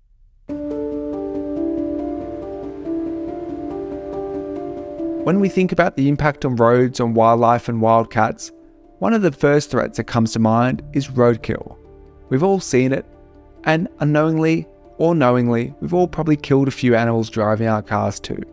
When 5.26 5.40
we 5.40 5.50
think 5.50 5.72
about 5.72 5.98
the 5.98 6.08
impact 6.08 6.46
on 6.46 6.56
roads, 6.58 7.00
on 7.00 7.16
wildlife, 7.16 7.68
and 7.68 7.82
wildcats, 7.82 8.52
one 9.00 9.16
of 9.16 9.24
the 9.24 9.32
first 9.32 9.72
threats 9.72 9.98
that 9.98 10.04
comes 10.04 10.34
to 10.34 10.40
mind 10.40 10.84
is 10.94 11.08
roadkill. 11.08 11.80
We've 12.30 12.44
all 12.44 12.60
seen 12.60 12.94
it, 12.94 13.08
and 13.64 13.88
unknowingly 14.02 14.68
or 15.00 15.16
knowingly, 15.16 15.74
we've 15.82 15.96
all 15.96 16.08
probably 16.08 16.36
killed 16.36 16.68
a 16.68 16.72
few 16.72 16.94
animals 16.94 17.32
driving 17.32 17.68
our 17.68 17.82
cars 17.82 18.20
too. 18.20 18.44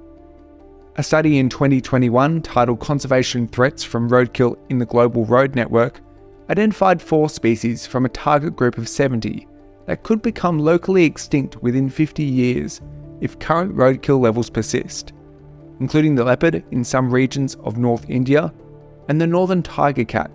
A 0.99 1.03
study 1.03 1.39
in 1.39 1.51
2021 1.51 2.41
titled 2.41 2.81
Conservation 2.81 3.47
Threats 3.49 3.85
from 3.85 4.09
Roadkill 4.09 4.57
in 4.71 4.79
the 4.79 4.87
Global 4.87 5.27
Road 5.27 5.55
Network 5.55 6.01
identified 6.49 7.03
four 7.03 7.29
species 7.29 7.87
from 7.87 8.07
a 8.07 8.09
target 8.09 8.57
group 8.57 8.79
of 8.79 8.89
70 8.89 9.47
that 9.85 10.03
could 10.05 10.23
become 10.23 10.59
locally 10.59 11.05
extinct 11.05 11.63
within 11.63 11.91
50 11.91 12.23
years 12.23 12.81
if 13.21 13.39
current 13.39 13.77
roadkill 13.77 14.21
levels 14.21 14.49
persist, 14.49 15.13
including 15.81 16.15
the 16.15 16.25
leopard 16.25 16.65
in 16.71 16.83
some 16.83 17.13
regions 17.13 17.57
of 17.57 17.77
North 17.77 18.09
India 18.09 18.51
and 19.11 19.21
the 19.21 19.27
northern 19.27 19.63
tiger 19.63 20.05
cat 20.05 20.35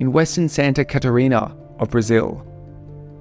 in 0.00 0.10
western 0.10 0.48
Santa 0.48 0.84
Catarina 0.84 1.56
of 1.78 1.90
Brazil. 1.90 2.44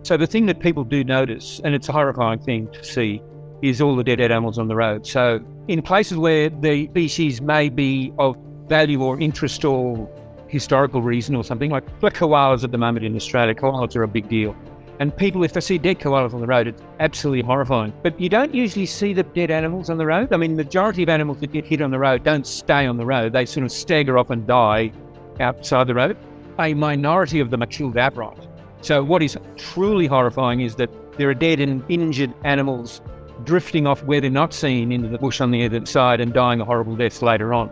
So 0.01 0.17
the 0.17 0.25
thing 0.25 0.48
that 0.48 0.60
people 0.60 0.84
do 0.84 1.03
notice, 1.03 1.62
and 1.63 1.75
it's 1.75 1.88
a 1.88 1.91
horrifying 1.91 2.39
thing 2.39 2.67
to 2.72 2.84
see, 2.84 3.22
is 3.62 3.79
all 3.79 3.96
the 3.96 4.03
dead 4.03 4.22
animals 4.22 4.58
on 4.58 4.67
the 4.67 4.75
road. 4.75 5.05
So 5.05 5.39
in 5.70 5.84
places 5.84 6.18
where 6.18 6.50
the 6.50 6.88
species 6.88 7.42
may 7.42 7.70
be 7.70 8.12
of 8.18 8.36
value 8.68 9.04
or 9.04 9.20
interest 9.22 9.64
or 9.64 10.10
historical 10.48 11.00
reason 11.00 11.36
or 11.36 11.44
something, 11.44 11.70
like, 11.70 11.84
like 12.02 12.16
koalas 12.16 12.64
at 12.64 12.72
the 12.72 12.78
moment 12.78 13.06
in 13.06 13.16
Australia, 13.16 13.54
koalas 13.54 13.96
are 13.96 14.02
a 14.02 14.08
big 14.08 14.28
deal. 14.28 14.56
And 15.00 15.16
people, 15.16 15.44
if 15.44 15.54
they 15.54 15.62
see 15.62 15.78
dead 15.78 16.00
koalas 16.00 16.34
on 16.34 16.42
the 16.42 16.48
road, 16.48 16.66
it's 16.66 16.82
absolutely 17.00 17.44
horrifying. 17.44 17.94
But 18.02 18.20
you 18.20 18.30
don't 18.30 18.54
usually 18.54 18.88
see 18.88 19.14
the 19.14 19.22
dead 19.22 19.52
animals 19.52 19.92
on 19.92 20.00
the 20.00 20.08
road. 20.08 20.34
I 20.34 20.38
mean, 20.38 20.58
the 20.58 20.64
majority 20.64 21.04
of 21.04 21.10
animals 21.10 21.40
that 21.42 21.54
get 21.54 21.66
hit 21.66 21.82
on 21.82 21.92
the 21.92 22.00
road 22.00 22.24
don't 22.24 22.48
stay 22.48 22.88
on 22.88 22.98
the 22.98 23.06
road. 23.06 23.34
They 23.34 23.46
sort 23.46 23.64
of 23.64 23.72
stagger 23.72 24.18
off 24.18 24.32
and 24.32 24.48
die 24.48 24.92
outside 25.40 25.86
the 25.86 25.94
road. 25.94 26.18
A 26.58 26.74
minority 26.74 27.40
of 27.42 27.52
them 27.52 27.62
are 27.62 27.68
killed 27.68 27.96
outright. 27.96 28.48
So, 28.82 29.04
what 29.04 29.22
is 29.22 29.38
truly 29.56 30.08
horrifying 30.08 30.62
is 30.62 30.76
that 30.78 30.90
there 31.18 31.30
are 31.30 31.36
dead 31.36 31.60
and 31.60 31.84
injured 31.90 32.34
animals 32.44 33.02
drifting 33.43 33.88
off 33.88 34.03
where 34.03 34.22
they're 34.22 34.29
not 34.29 34.53
seen 34.53 34.91
into 34.91 35.08
the 35.08 35.17
bush 35.17 35.41
on 35.41 35.51
the 35.51 35.65
other 35.65 35.86
side 35.86 36.19
and 36.19 36.34
dying 36.34 36.62
a 36.62 36.65
horrible 36.65 36.96
death 36.96 37.22
later 37.22 37.53
on. 37.53 37.69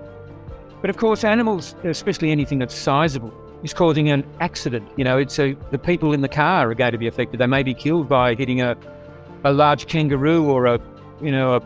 But 0.82 0.90
of 0.90 0.98
course, 0.98 1.24
animals, 1.24 1.76
especially 1.84 2.32
anything 2.32 2.60
that's 2.60 2.76
sizable, 2.76 3.34
is 3.64 3.74
causing 3.74 4.10
an 4.10 4.24
accident. 4.40 4.88
You 4.96 5.04
know, 5.04 5.18
it's 5.18 5.40
a, 5.40 5.54
the 5.72 5.80
people 5.80 6.14
in 6.14 6.22
the 6.22 6.30
car 6.30 6.70
are 6.70 6.76
going 6.76 6.92
to 6.92 6.98
be 6.98 7.08
affected. 7.08 7.40
They 7.40 7.48
may 7.48 7.64
be 7.64 7.74
killed 7.74 8.08
by 8.08 8.36
hitting 8.36 8.62
a, 8.62 8.78
a 9.44 9.52
large 9.52 9.88
kangaroo 9.88 10.46
or 10.46 10.68
a, 10.68 10.80
you 11.22 11.32
know, 11.32 11.56
a 11.56 11.62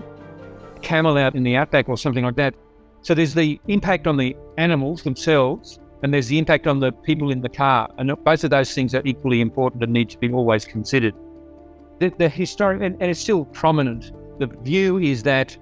camel 0.81 1.17
out 1.17 1.35
in 1.35 1.43
the 1.43 1.55
outback 1.55 1.89
or 1.89 1.97
something 1.97 2.23
like 2.23 2.35
that. 2.37 2.55
So 3.01 3.13
there's 3.13 3.33
the 3.33 3.59
impact 3.67 4.07
on 4.07 4.17
the 4.17 4.35
animals 4.57 5.03
themselves, 5.03 5.79
and 6.03 6.13
there's 6.13 6.27
the 6.27 6.37
impact 6.37 6.67
on 6.67 6.79
the 6.79 6.91
people 6.91 7.31
in 7.31 7.41
the 7.41 7.49
car. 7.49 7.89
And 7.97 8.11
both 8.23 8.43
of 8.43 8.49
those 8.49 8.73
things 8.73 8.95
are 8.95 9.01
equally 9.05 9.41
important 9.41 9.83
and 9.83 9.91
need 9.91 10.09
to 10.11 10.17
be 10.17 10.31
always 10.31 10.65
considered. 10.65 11.13
The, 12.01 12.11
the 12.17 12.29
historic, 12.29 12.81
and, 12.81 12.99
and 12.99 13.11
it's 13.11 13.19
still 13.19 13.45
prominent, 13.45 14.11
the 14.39 14.47
view 14.47 14.97
is 14.97 15.21
that 15.21 15.55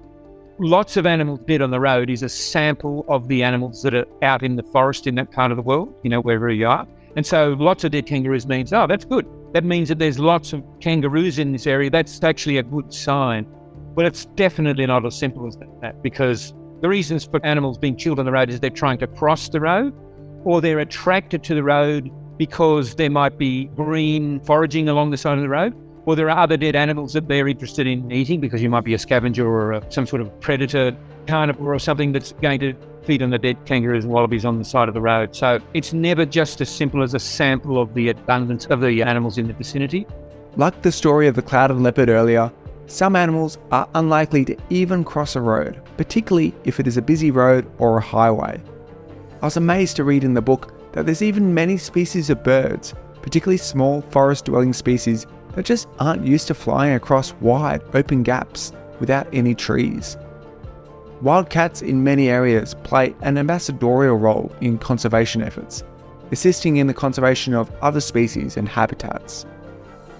lots 0.58 0.96
of 0.96 1.04
animals 1.04 1.40
dead 1.46 1.60
on 1.60 1.70
the 1.70 1.78
road 1.78 2.08
is 2.08 2.22
a 2.22 2.30
sample 2.30 3.04
of 3.08 3.28
the 3.28 3.42
animals 3.42 3.82
that 3.82 3.94
are 3.94 4.06
out 4.22 4.42
in 4.42 4.56
the 4.56 4.62
forest 4.62 5.06
in 5.06 5.16
that 5.16 5.30
part 5.32 5.50
of 5.50 5.58
the 5.58 5.62
world, 5.62 5.94
you 6.02 6.08
know, 6.08 6.22
wherever 6.22 6.48
you 6.48 6.66
are. 6.66 6.88
And 7.14 7.26
so 7.26 7.56
lots 7.58 7.84
of 7.84 7.92
dead 7.92 8.06
kangaroos 8.06 8.46
means, 8.46 8.72
oh, 8.72 8.86
that's 8.86 9.04
good. 9.04 9.28
That 9.52 9.64
means 9.64 9.90
that 9.90 9.98
there's 9.98 10.18
lots 10.18 10.54
of 10.54 10.64
kangaroos 10.80 11.38
in 11.38 11.52
this 11.52 11.66
area. 11.66 11.90
That's 11.90 12.24
actually 12.24 12.56
a 12.56 12.62
good 12.62 12.94
sign. 12.94 13.46
But 13.94 14.06
it's 14.06 14.24
definitely 14.24 14.86
not 14.86 15.04
as 15.04 15.18
simple 15.18 15.46
as 15.46 15.58
that 15.82 16.02
because 16.02 16.54
the 16.80 16.88
reasons 16.88 17.26
for 17.26 17.44
animals 17.44 17.76
being 17.76 17.96
killed 17.96 18.18
on 18.18 18.24
the 18.24 18.32
road 18.32 18.48
is 18.48 18.60
they're 18.60 18.70
trying 18.70 18.96
to 19.00 19.06
cross 19.06 19.50
the 19.50 19.60
road 19.60 19.92
or 20.44 20.62
they're 20.62 20.78
attracted 20.78 21.42
to 21.44 21.54
the 21.54 21.62
road 21.62 22.10
because 22.38 22.94
there 22.94 23.10
might 23.10 23.36
be 23.36 23.66
green 23.76 24.40
foraging 24.40 24.88
along 24.88 25.10
the 25.10 25.18
side 25.18 25.36
of 25.36 25.42
the 25.42 25.48
road, 25.50 25.74
or 26.06 26.16
there 26.16 26.30
are 26.30 26.38
other 26.38 26.56
dead 26.56 26.76
animals 26.76 27.12
that 27.12 27.28
they're 27.28 27.48
interested 27.48 27.86
in 27.86 28.10
eating 28.10 28.40
because 28.40 28.62
you 28.62 28.70
might 28.70 28.84
be 28.84 28.94
a 28.94 28.98
scavenger 28.98 29.46
or 29.46 29.72
a, 29.72 29.92
some 29.92 30.06
sort 30.06 30.22
of 30.22 30.40
predator 30.40 30.96
carnivore 31.26 31.74
or 31.74 31.78
something 31.78 32.12
that's 32.12 32.32
going 32.32 32.60
to 32.60 32.74
feed 33.04 33.22
on 33.22 33.30
the 33.30 33.38
dead 33.38 33.56
kangaroos 33.66 34.04
and 34.04 34.12
wallabies 34.12 34.44
on 34.44 34.58
the 34.58 34.64
side 34.64 34.88
of 34.88 34.94
the 34.94 35.00
road. 35.00 35.34
So 35.34 35.58
it's 35.74 35.92
never 35.92 36.24
just 36.24 36.60
as 36.60 36.68
simple 36.68 37.02
as 37.02 37.14
a 37.14 37.18
sample 37.18 37.80
of 37.80 37.94
the 37.94 38.08
abundance 38.08 38.66
of 38.66 38.80
the 38.80 39.02
animals 39.02 39.38
in 39.38 39.46
the 39.46 39.52
vicinity. 39.52 40.06
Like 40.56 40.82
the 40.82 40.92
story 40.92 41.26
of 41.28 41.34
the 41.34 41.42
clouded 41.42 41.78
leopard 41.78 42.08
earlier, 42.08 42.52
some 42.86 43.14
animals 43.14 43.56
are 43.70 43.88
unlikely 43.94 44.44
to 44.46 44.56
even 44.68 45.04
cross 45.04 45.36
a 45.36 45.40
road, 45.40 45.80
particularly 45.96 46.54
if 46.64 46.80
it 46.80 46.88
is 46.88 46.96
a 46.96 47.02
busy 47.02 47.30
road 47.30 47.70
or 47.78 47.98
a 47.98 48.02
highway. 48.02 48.60
I 49.42 49.46
was 49.46 49.56
amazed 49.56 49.96
to 49.96 50.04
read 50.04 50.24
in 50.24 50.34
the 50.34 50.42
book 50.42 50.74
that 50.92 51.06
there's 51.06 51.22
even 51.22 51.54
many 51.54 51.76
species 51.76 52.30
of 52.30 52.42
birds, 52.42 52.94
particularly 53.22 53.58
small 53.58 54.02
forest 54.02 54.46
dwelling 54.46 54.72
species, 54.72 55.26
that 55.54 55.64
just 55.64 55.88
aren't 55.98 56.26
used 56.26 56.46
to 56.48 56.54
flying 56.54 56.94
across 56.94 57.32
wide, 57.34 57.82
open 57.94 58.22
gaps 58.22 58.72
without 58.98 59.26
any 59.32 59.54
trees. 59.54 60.16
Wildcats 61.22 61.82
in 61.82 62.04
many 62.04 62.28
areas 62.28 62.74
play 62.82 63.14
an 63.20 63.36
ambassadorial 63.36 64.16
role 64.16 64.50
in 64.60 64.78
conservation 64.78 65.42
efforts, 65.42 65.82
assisting 66.32 66.78
in 66.78 66.86
the 66.86 66.94
conservation 66.94 67.54
of 67.54 67.70
other 67.82 68.00
species 68.00 68.56
and 68.56 68.68
habitats. 68.68 69.44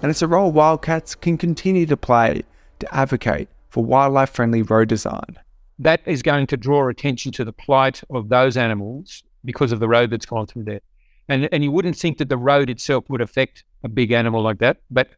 And 0.03 0.11
it's 0.11 0.23
a 0.23 0.27
role 0.27 0.53
wildcats 0.53 1.15
can 1.15 1.39
continue 1.39 1.87
to 1.87 1.97
play 1.97 2.43
to 2.81 2.95
advocate 2.95 3.49
for 3.69 3.85
wildlife 3.85 4.31
friendly 4.31 4.63
road 4.63 4.89
design 4.89 5.39
that 5.81 6.03
is 6.05 6.23
going 6.23 6.47
to 6.47 6.59
draw 6.59 6.89
attention 6.89 7.33
to 7.33 7.45
the 7.45 7.55
plight 7.55 8.03
of 8.11 8.29
those 8.29 8.57
animals 8.57 9.23
because 9.45 9.73
of 9.73 9.81
the 9.81 9.89
road 9.89 10.11
that's 10.11 10.27
gone 10.27 10.47
through 10.47 10.65
there. 10.65 10.83
And, 11.27 11.49
and 11.53 11.65
you 11.65 11.73
wouldn't 11.73 11.97
think 11.97 12.19
that 12.19 12.29
the 12.29 12.37
road 12.37 12.69
itself 12.69 13.09
would 13.09 13.23
affect 13.23 13.65
a 13.83 13.89
big 13.89 14.13
animal 14.13 14.43
like 14.43 14.59
that, 14.59 14.77
but 14.91 15.09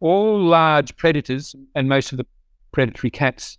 all 0.00 0.40
large 0.40 0.96
predators 0.96 1.54
and 1.74 1.88
most 1.88 2.12
of 2.12 2.18
the 2.18 2.26
predatory 2.72 3.10
cats 3.10 3.58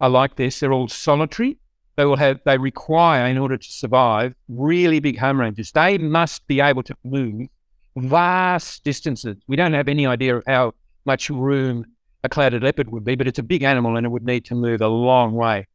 are 0.00 0.10
like 0.10 0.36
this. 0.36 0.60
They're 0.60 0.72
all 0.72 0.88
solitary. 0.88 1.58
They 1.96 2.04
will 2.04 2.16
have 2.16 2.40
they 2.44 2.58
require 2.58 3.26
in 3.26 3.38
order 3.38 3.56
to 3.56 3.72
survive 3.72 4.34
really 4.48 5.00
big 5.00 5.18
home 5.18 5.40
ranges. 5.40 5.72
They 5.72 5.96
must 5.98 6.46
be 6.46 6.60
able 6.60 6.82
to 6.82 6.94
move 7.04 7.48
vast 7.96 8.84
distances. 8.84 9.36
We 9.46 9.56
don't 9.56 9.72
have 9.72 9.88
any 9.88 10.06
idea 10.06 10.36
of 10.36 10.44
how 10.46 10.74
much 11.06 11.30
room 11.30 11.86
a 12.24 12.28
clouded 12.28 12.62
leopard 12.62 12.90
would 12.92 13.04
be, 13.04 13.14
but 13.14 13.26
it's 13.26 13.38
a 13.38 13.42
big 13.42 13.62
animal 13.62 13.96
and 13.96 14.04
it 14.04 14.10
would 14.10 14.24
need 14.24 14.44
to 14.46 14.54
move 14.54 14.82
a 14.82 14.88
long 14.88 15.34
way. 15.34 15.66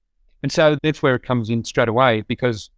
And 0.43 0.51
so 0.51 0.77
that's 0.84 1.01
where 1.01 1.15
it 1.15 1.24
comes 1.24 1.50
in 1.50 1.63
straight 1.63 1.88
away 1.88 2.22
because 2.22 2.70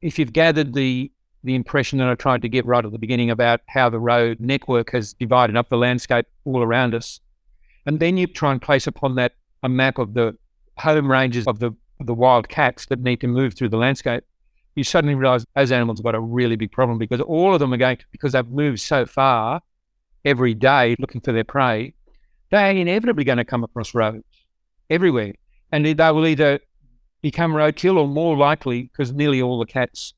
if 0.00 0.18
you've 0.18 0.32
gathered 0.32 0.74
the 0.74 1.10
the 1.44 1.54
impression 1.54 1.98
that 1.98 2.08
I 2.08 2.14
tried 2.14 2.42
to 2.42 2.48
get 2.48 2.66
right 2.66 2.84
at 2.84 2.90
the 2.90 2.98
beginning 2.98 3.30
about 3.30 3.60
how 3.68 3.88
the 3.88 4.00
road 4.00 4.40
network 4.40 4.90
has 4.90 5.12
divided 5.12 5.56
up 5.56 5.68
the 5.68 5.76
landscape 5.76 6.26
all 6.44 6.62
around 6.62 6.94
us, 6.94 7.20
and 7.86 8.00
then 8.00 8.16
you 8.16 8.26
try 8.26 8.50
and 8.50 8.60
place 8.60 8.86
upon 8.86 9.14
that 9.16 9.32
a 9.62 9.68
map 9.68 9.98
of 9.98 10.14
the 10.14 10.36
home 10.78 11.10
ranges 11.10 11.46
of 11.46 11.60
the 11.60 11.72
the 12.00 12.14
wild 12.14 12.48
cats 12.48 12.86
that 12.86 13.00
need 13.00 13.20
to 13.20 13.28
move 13.28 13.54
through 13.54 13.68
the 13.68 13.76
landscape, 13.76 14.24
you 14.74 14.84
suddenly 14.84 15.14
realize 15.14 15.46
those 15.54 15.70
animals 15.70 15.98
have 15.98 16.04
got 16.04 16.14
a 16.14 16.20
really 16.20 16.56
big 16.56 16.72
problem 16.72 16.98
because 16.98 17.20
all 17.20 17.54
of 17.54 17.60
them 17.60 17.72
are 17.72 17.76
going 17.76 17.98
because 18.10 18.32
they've 18.32 18.48
moved 18.48 18.80
so 18.80 19.06
far 19.06 19.60
every 20.24 20.54
day 20.54 20.96
looking 20.98 21.20
for 21.20 21.32
their 21.32 21.44
prey, 21.44 21.94
they're 22.50 22.70
inevitably 22.70 23.24
going 23.24 23.38
to 23.38 23.44
come 23.44 23.62
across 23.62 23.94
roads 23.94 24.24
everywhere. 24.90 25.34
And 25.70 25.84
they 25.84 25.94
will 25.94 26.26
either 26.26 26.60
become 27.22 27.52
roadkill, 27.52 27.96
or 27.96 28.06
more 28.06 28.36
likely, 28.36 28.82
because 28.82 29.12
nearly 29.12 29.40
all 29.40 29.58
the 29.58 29.66
cats 29.66 30.14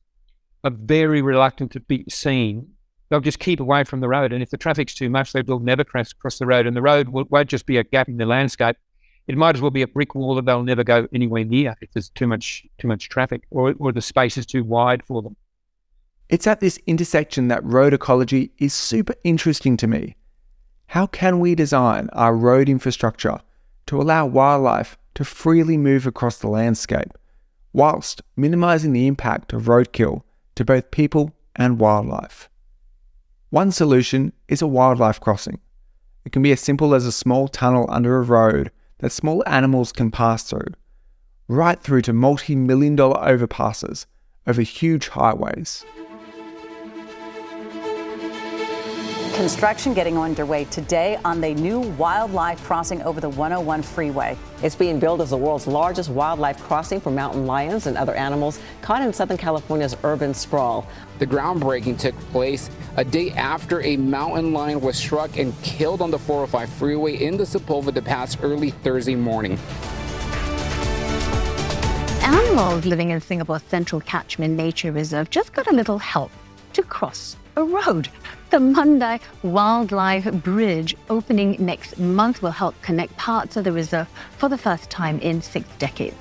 are 0.67 0.71
very 0.71 1.23
reluctant 1.23 1.71
to 1.73 1.81
be 1.81 2.05
seen, 2.09 2.69
they'll 3.09 3.21
just 3.21 3.39
keep 3.39 3.61
away 3.61 3.85
from 3.85 4.01
the 4.01 4.09
road. 4.09 4.33
And 4.33 4.43
if 4.43 4.51
the 4.51 4.57
traffic's 4.57 4.95
too 4.95 5.09
much, 5.09 5.33
they 5.33 5.43
will 5.43 5.61
never 5.61 5.85
cross, 5.85 6.13
cross 6.13 6.39
the 6.39 6.47
road. 6.47 6.67
And 6.67 6.77
the 6.77 6.83
road 6.83 7.11
will, 7.11 7.25
won't 7.31 7.49
just 7.49 7.67
be 7.67 7.77
a 7.77 7.85
gap 7.85 8.09
in 8.09 8.17
the 8.17 8.27
landscape. 8.27 8.77
It 9.29 9.37
might 9.37 9.57
as 9.57 9.63
well 9.63 9.71
be 9.71 9.83
a 9.83 9.89
brick 9.89 10.15
wall 10.15 10.35
that 10.37 10.45
they'll 10.45 10.63
never 10.63 10.85
go 10.85 11.09
anywhere 11.13 11.45
near 11.45 11.75
if 11.81 11.93
there's 11.93 12.11
too 12.11 12.27
much 12.27 12.65
too 12.79 12.87
much 12.89 13.09
traffic 13.09 13.43
or, 13.51 13.75
or 13.79 13.93
the 13.93 14.01
space 14.01 14.37
is 14.37 14.47
too 14.47 14.63
wide 14.63 15.03
for 15.05 15.23
them. 15.23 15.37
It's 16.29 16.47
at 16.47 16.61
this 16.61 16.79
intersection 16.87 17.49
that 17.49 17.65
road 17.65 17.95
ecology 17.95 18.53
is 18.59 18.75
super 18.75 19.15
interesting 19.25 19.77
to 19.79 19.87
me. 19.87 20.17
How 20.89 21.07
can 21.07 21.41
we 21.41 21.55
design 21.55 22.09
our 22.13 22.37
road 22.37 22.69
infrastructure 22.69 23.41
to 23.87 24.01
allow 24.01 24.27
wildlife 24.27 24.97
to 25.15 25.25
freely 25.25 25.77
move 25.77 26.07
across 26.07 26.39
the 26.39 26.49
landscape, 26.49 27.13
whilst 27.73 28.23
minimising 28.37 28.93
the 28.93 29.07
impact 29.07 29.53
of 29.53 29.63
roadkill 29.63 30.23
to 30.57 30.65
both 30.65 30.91
people 30.91 31.33
and 31.55 31.79
wildlife. 31.79 32.51
One 33.51 33.71
solution 33.71 34.33
is 34.49 34.61
a 34.61 34.67
wildlife 34.67 35.21
crossing. 35.21 35.61
It 36.25 36.33
can 36.33 36.43
be 36.43 36.53
as 36.53 36.61
simple 36.61 36.95
as 36.95 37.07
a 37.07 37.13
small 37.13 37.47
tunnel 37.47 37.87
under 37.89 38.17
a 38.17 38.23
road 38.23 38.73
that 38.99 39.13
small 39.13 39.45
animals 39.47 39.93
can 39.93 40.11
pass 40.11 40.43
through, 40.43 40.75
right 41.47 41.81
through 41.81 42.03
to 42.03 42.13
multi 42.13 42.57
million 42.57 42.97
dollar 42.97 43.21
overpasses 43.25 44.07
over 44.47 44.63
huge 44.63 45.09
highways. 45.09 45.85
Construction 49.37 49.93
getting 49.93 50.17
underway 50.17 50.65
today 50.65 51.19
on 51.23 51.43
the 51.43 51.53
new 51.53 51.81
wildlife 51.81 52.65
crossing 52.65 53.03
over 53.03 53.21
the 53.21 53.29
101 53.29 53.83
freeway. 53.83 54.35
It's 54.63 54.75
being 54.75 54.99
built 54.99 55.21
as 55.21 55.29
the 55.29 55.37
world's 55.37 55.67
largest 55.67 56.09
wildlife 56.09 56.59
crossing 56.63 57.03
for 57.03 57.11
mountain 57.11 57.45
lions 57.45 57.87
and 57.87 57.99
other 57.99 58.15
animals 58.15 58.59
caught 58.81 59.03
in 59.03 59.13
Southern 59.13 59.37
California's 59.37 59.95
urban 60.05 60.33
sprawl. 60.33 60.89
The 61.19 61.27
groundbreaking 61.27 61.99
took 61.99 62.19
place 62.31 62.71
a 62.97 63.05
day 63.05 63.31
after 63.33 63.83
a 63.83 63.99
mountain 63.99 64.55
lion 64.55 64.81
was 64.81 64.97
struck 64.97 65.37
and 65.37 65.53
killed 65.63 66.01
on 66.01 66.11
the 66.11 66.19
405 66.19 66.71
freeway 66.71 67.23
in 67.23 67.37
the 67.37 67.45
Sepulveda 67.45 68.03
Pass 68.03 68.41
early 68.43 68.71
Thursday 68.71 69.17
morning. 69.17 69.59
Animals 72.23 72.87
living 72.87 73.11
in 73.11 73.21
Singapore's 73.21 73.65
Central 73.65 74.01
Catchment 74.01 74.57
Nature 74.57 74.93
Reserve 74.93 75.29
just 75.29 75.53
got 75.53 75.67
a 75.67 75.75
little 75.75 75.99
help 75.99 76.31
to 76.73 76.83
cross 76.83 77.37
a 77.57 77.65
road. 77.65 78.09
The 78.51 78.59
Mandai 78.59 79.21
Wildlife 79.43 80.33
Bridge, 80.43 80.97
opening 81.11 81.57
next 81.59 81.99
month, 81.99 82.43
will 82.43 82.51
help 82.51 82.81
connect 82.83 83.17
parts 83.17 83.57
of 83.57 83.65
the 83.65 83.73
reserve 83.73 84.09
for 84.39 84.49
the 84.49 84.59
first 84.59 84.91
time 84.91 85.19
in 85.21 85.43
six 85.43 85.69
decades. 85.79 86.17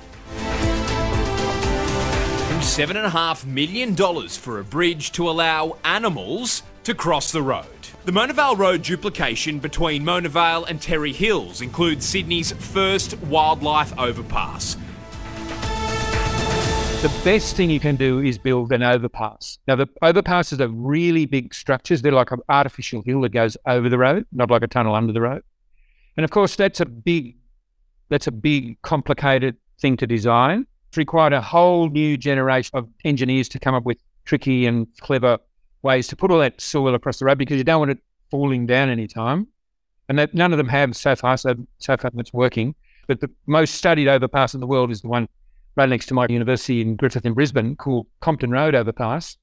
$7.5 2.66 3.46
million 3.46 3.94
for 4.28 4.58
a 4.58 4.64
bridge 4.64 5.12
to 5.12 5.30
allow 5.30 5.76
animals 5.84 6.62
to 6.84 6.94
cross 6.94 7.30
the 7.30 7.40
road. 7.40 7.66
The 8.04 8.12
Mona 8.12 8.32
Vale 8.32 8.56
Road 8.56 8.82
duplication 8.82 9.58
between 9.60 10.04
Mona 10.04 10.28
Vale 10.28 10.64
and 10.64 10.80
Terry 10.80 11.12
Hills 11.12 11.60
includes 11.60 12.04
Sydney's 12.04 12.52
first 12.52 13.16
wildlife 13.18 13.96
overpass. 13.98 14.76
The 17.06 17.20
best 17.24 17.54
thing 17.54 17.70
you 17.70 17.78
can 17.78 17.94
do 17.94 18.18
is 18.18 18.36
build 18.36 18.72
an 18.72 18.82
overpass. 18.82 19.60
Now, 19.68 19.76
the 19.76 19.86
overpasses 20.02 20.58
are 20.58 20.66
really 20.66 21.24
big 21.24 21.54
structures. 21.54 22.02
They're 22.02 22.10
like 22.10 22.32
an 22.32 22.40
artificial 22.48 23.00
hill 23.02 23.20
that 23.20 23.28
goes 23.28 23.56
over 23.64 23.88
the 23.88 23.96
road, 23.96 24.26
not 24.32 24.50
like 24.50 24.64
a 24.64 24.66
tunnel 24.66 24.96
under 24.96 25.12
the 25.12 25.20
road. 25.20 25.44
And 26.16 26.24
of 26.24 26.32
course, 26.32 26.56
that's 26.56 26.80
a 26.80 26.84
big, 26.84 27.36
that's 28.08 28.26
a 28.26 28.32
big, 28.32 28.82
complicated 28.82 29.56
thing 29.78 29.96
to 29.98 30.06
design. 30.08 30.66
It's 30.88 30.96
required 30.96 31.32
a 31.32 31.40
whole 31.40 31.88
new 31.90 32.16
generation 32.16 32.76
of 32.76 32.88
engineers 33.04 33.48
to 33.50 33.60
come 33.60 33.76
up 33.76 33.84
with 33.84 33.98
tricky 34.24 34.66
and 34.66 34.88
clever 34.98 35.38
ways 35.82 36.08
to 36.08 36.16
put 36.16 36.32
all 36.32 36.40
that 36.40 36.60
soil 36.60 36.96
across 36.96 37.20
the 37.20 37.26
road 37.26 37.38
because 37.38 37.56
you 37.56 37.62
don't 37.62 37.78
want 37.78 37.92
it 37.92 37.98
falling 38.32 38.66
down 38.66 38.88
any 38.88 39.06
time. 39.06 39.46
And 40.08 40.18
that 40.18 40.34
none 40.34 40.52
of 40.52 40.56
them 40.56 40.70
have 40.70 40.96
so 40.96 41.14
far, 41.14 41.36
so, 41.36 41.54
so 41.78 41.96
far 41.96 42.10
it's 42.16 42.32
working. 42.32 42.74
But 43.06 43.20
the 43.20 43.30
most 43.46 43.76
studied 43.76 44.08
overpass 44.08 44.54
in 44.54 44.60
the 44.60 44.66
world 44.66 44.90
is 44.90 45.02
the 45.02 45.08
one 45.08 45.28
right 45.76 45.88
next 45.88 46.06
to 46.06 46.14
my 46.14 46.26
university 46.28 46.80
in 46.80 46.96
Griffith 46.96 47.26
in 47.26 47.34
Brisbane 47.34 47.76
called 47.76 48.06
Compton 48.20 48.50
Road 48.50 48.74
Overpass. 48.74 49.36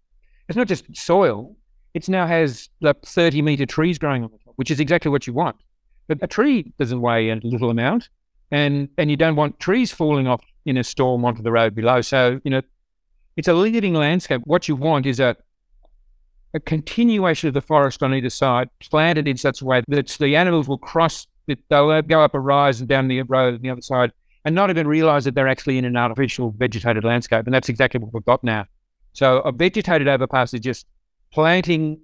It's 0.49 0.57
not 0.57 0.67
just 0.67 0.85
soil, 0.95 1.55
it 1.93 2.09
now 2.09 2.27
has 2.27 2.69
like 2.81 3.01
30 3.03 3.41
metre 3.41 3.65
trees 3.65 3.97
growing 3.97 4.23
on 4.23 4.31
the 4.31 4.37
top, 4.39 4.53
which 4.55 4.71
is 4.71 4.79
exactly 4.79 5.11
what 5.11 5.27
you 5.27 5.33
want. 5.33 5.55
But 6.07 6.17
a 6.21 6.27
tree 6.27 6.73
doesn't 6.79 7.01
weigh 7.01 7.29
a 7.29 7.35
little 7.43 7.69
amount, 7.69 8.09
and, 8.51 8.89
and 8.97 9.09
you 9.09 9.15
don't 9.15 9.35
want 9.35 9.59
trees 9.59 9.91
falling 9.91 10.27
off 10.27 10.41
in 10.65 10.77
a 10.77 10.83
storm 10.83 11.23
onto 11.23 11.43
the 11.43 11.51
road 11.51 11.75
below. 11.75 12.01
So, 12.01 12.41
you 12.43 12.51
know, 12.51 12.61
it's 13.37 13.47
a 13.47 13.53
living 13.53 13.93
landscape. 13.93 14.41
What 14.45 14.67
you 14.67 14.75
want 14.75 15.05
is 15.05 15.19
a 15.19 15.35
a 16.55 16.59
continuation 16.59 17.47
of 17.47 17.55
the 17.55 17.61
forest 17.61 18.03
on 18.03 18.13
either 18.13 18.29
side, 18.29 18.69
planted 18.79 19.27
in 19.27 19.37
such 19.37 19.61
a 19.61 19.65
way 19.65 19.81
that 19.87 20.07
the 20.19 20.35
animals 20.35 20.67
will 20.67 20.77
cross, 20.77 21.25
they'll 21.47 22.01
go 22.03 22.21
up 22.21 22.35
a 22.35 22.39
rise 22.39 22.79
and 22.79 22.87
down 22.87 23.07
the 23.07 23.21
road 23.23 23.55
on 23.55 23.61
the 23.61 23.71
other 23.71 23.81
side 23.81 24.11
and 24.45 24.53
not 24.55 24.69
even 24.69 24.87
realize 24.87 25.25
that 25.25 25.35
they're 25.35 25.47
actually 25.47 25.77
in 25.77 25.85
an 25.85 25.95
artificial 25.95 26.51
vegetated 26.57 27.03
landscape. 27.03 27.45
And 27.45 27.53
that's 27.53 27.69
exactly 27.69 27.99
what 27.99 28.13
we've 28.13 28.25
got 28.25 28.43
now. 28.43 28.65
So 29.13 29.39
a 29.39 29.51
vegetated 29.51 30.07
overpass 30.07 30.53
is 30.53 30.59
just 30.59 30.85
planting 31.31 31.99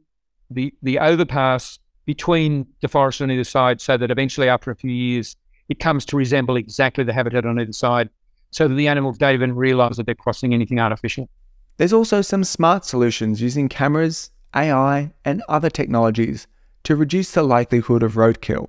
the, 0.50 0.74
the 0.82 1.00
overpass 1.00 1.80
between 2.06 2.66
the 2.82 2.88
forest 2.88 3.22
on 3.22 3.30
either 3.30 3.44
side 3.44 3.82
so 3.82 3.98
that 3.98 4.10
eventually 4.10 4.50
after 4.50 4.72
a 4.72 4.76
few 4.76 4.92
years, 4.92 5.36
it 5.68 5.80
comes 5.80 6.06
to 6.06 6.18
resemble 6.18 6.56
exactly 6.56 7.04
the 7.04 7.14
habitat 7.14 7.46
on 7.46 7.60
either 7.60 7.74
side 7.74 8.10
so 8.52 8.68
that 8.68 8.76
the 8.76 8.88
animals 8.88 9.18
don't 9.18 9.34
even 9.34 9.56
realize 9.56 9.98
that 9.98 10.06
they're 10.06 10.16
crossing 10.16 10.54
anything 10.54 10.80
artificial. 10.80 11.30
There's 11.78 11.94
also 11.94 12.22
some 12.22 12.44
smart 12.44 12.84
solutions 12.84 13.42
using 13.42 13.70
cameras, 13.70 14.32
AI, 14.56 15.14
and 15.24 15.44
other 15.48 15.70
technologies 15.70 16.48
to 16.84 16.96
reduce 16.96 17.32
the 17.32 17.44
likelihood 17.44 18.02
of 18.02 18.14
roadkill. 18.14 18.68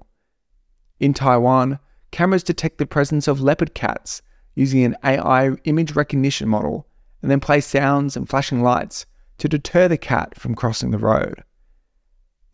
In 0.98 1.14
Taiwan, 1.14 1.78
cameras 2.10 2.42
detect 2.42 2.78
the 2.78 2.86
presence 2.86 3.28
of 3.28 3.40
leopard 3.40 3.74
cats 3.74 4.22
using 4.54 4.84
an 4.84 4.96
AI 5.04 5.50
image 5.64 5.94
recognition 5.94 6.48
model 6.48 6.86
and 7.22 7.30
then 7.30 7.40
play 7.40 7.60
sounds 7.60 8.16
and 8.16 8.28
flashing 8.28 8.62
lights 8.62 9.06
to 9.38 9.48
deter 9.48 9.88
the 9.88 9.98
cat 9.98 10.38
from 10.38 10.54
crossing 10.54 10.90
the 10.90 10.98
road. 10.98 11.42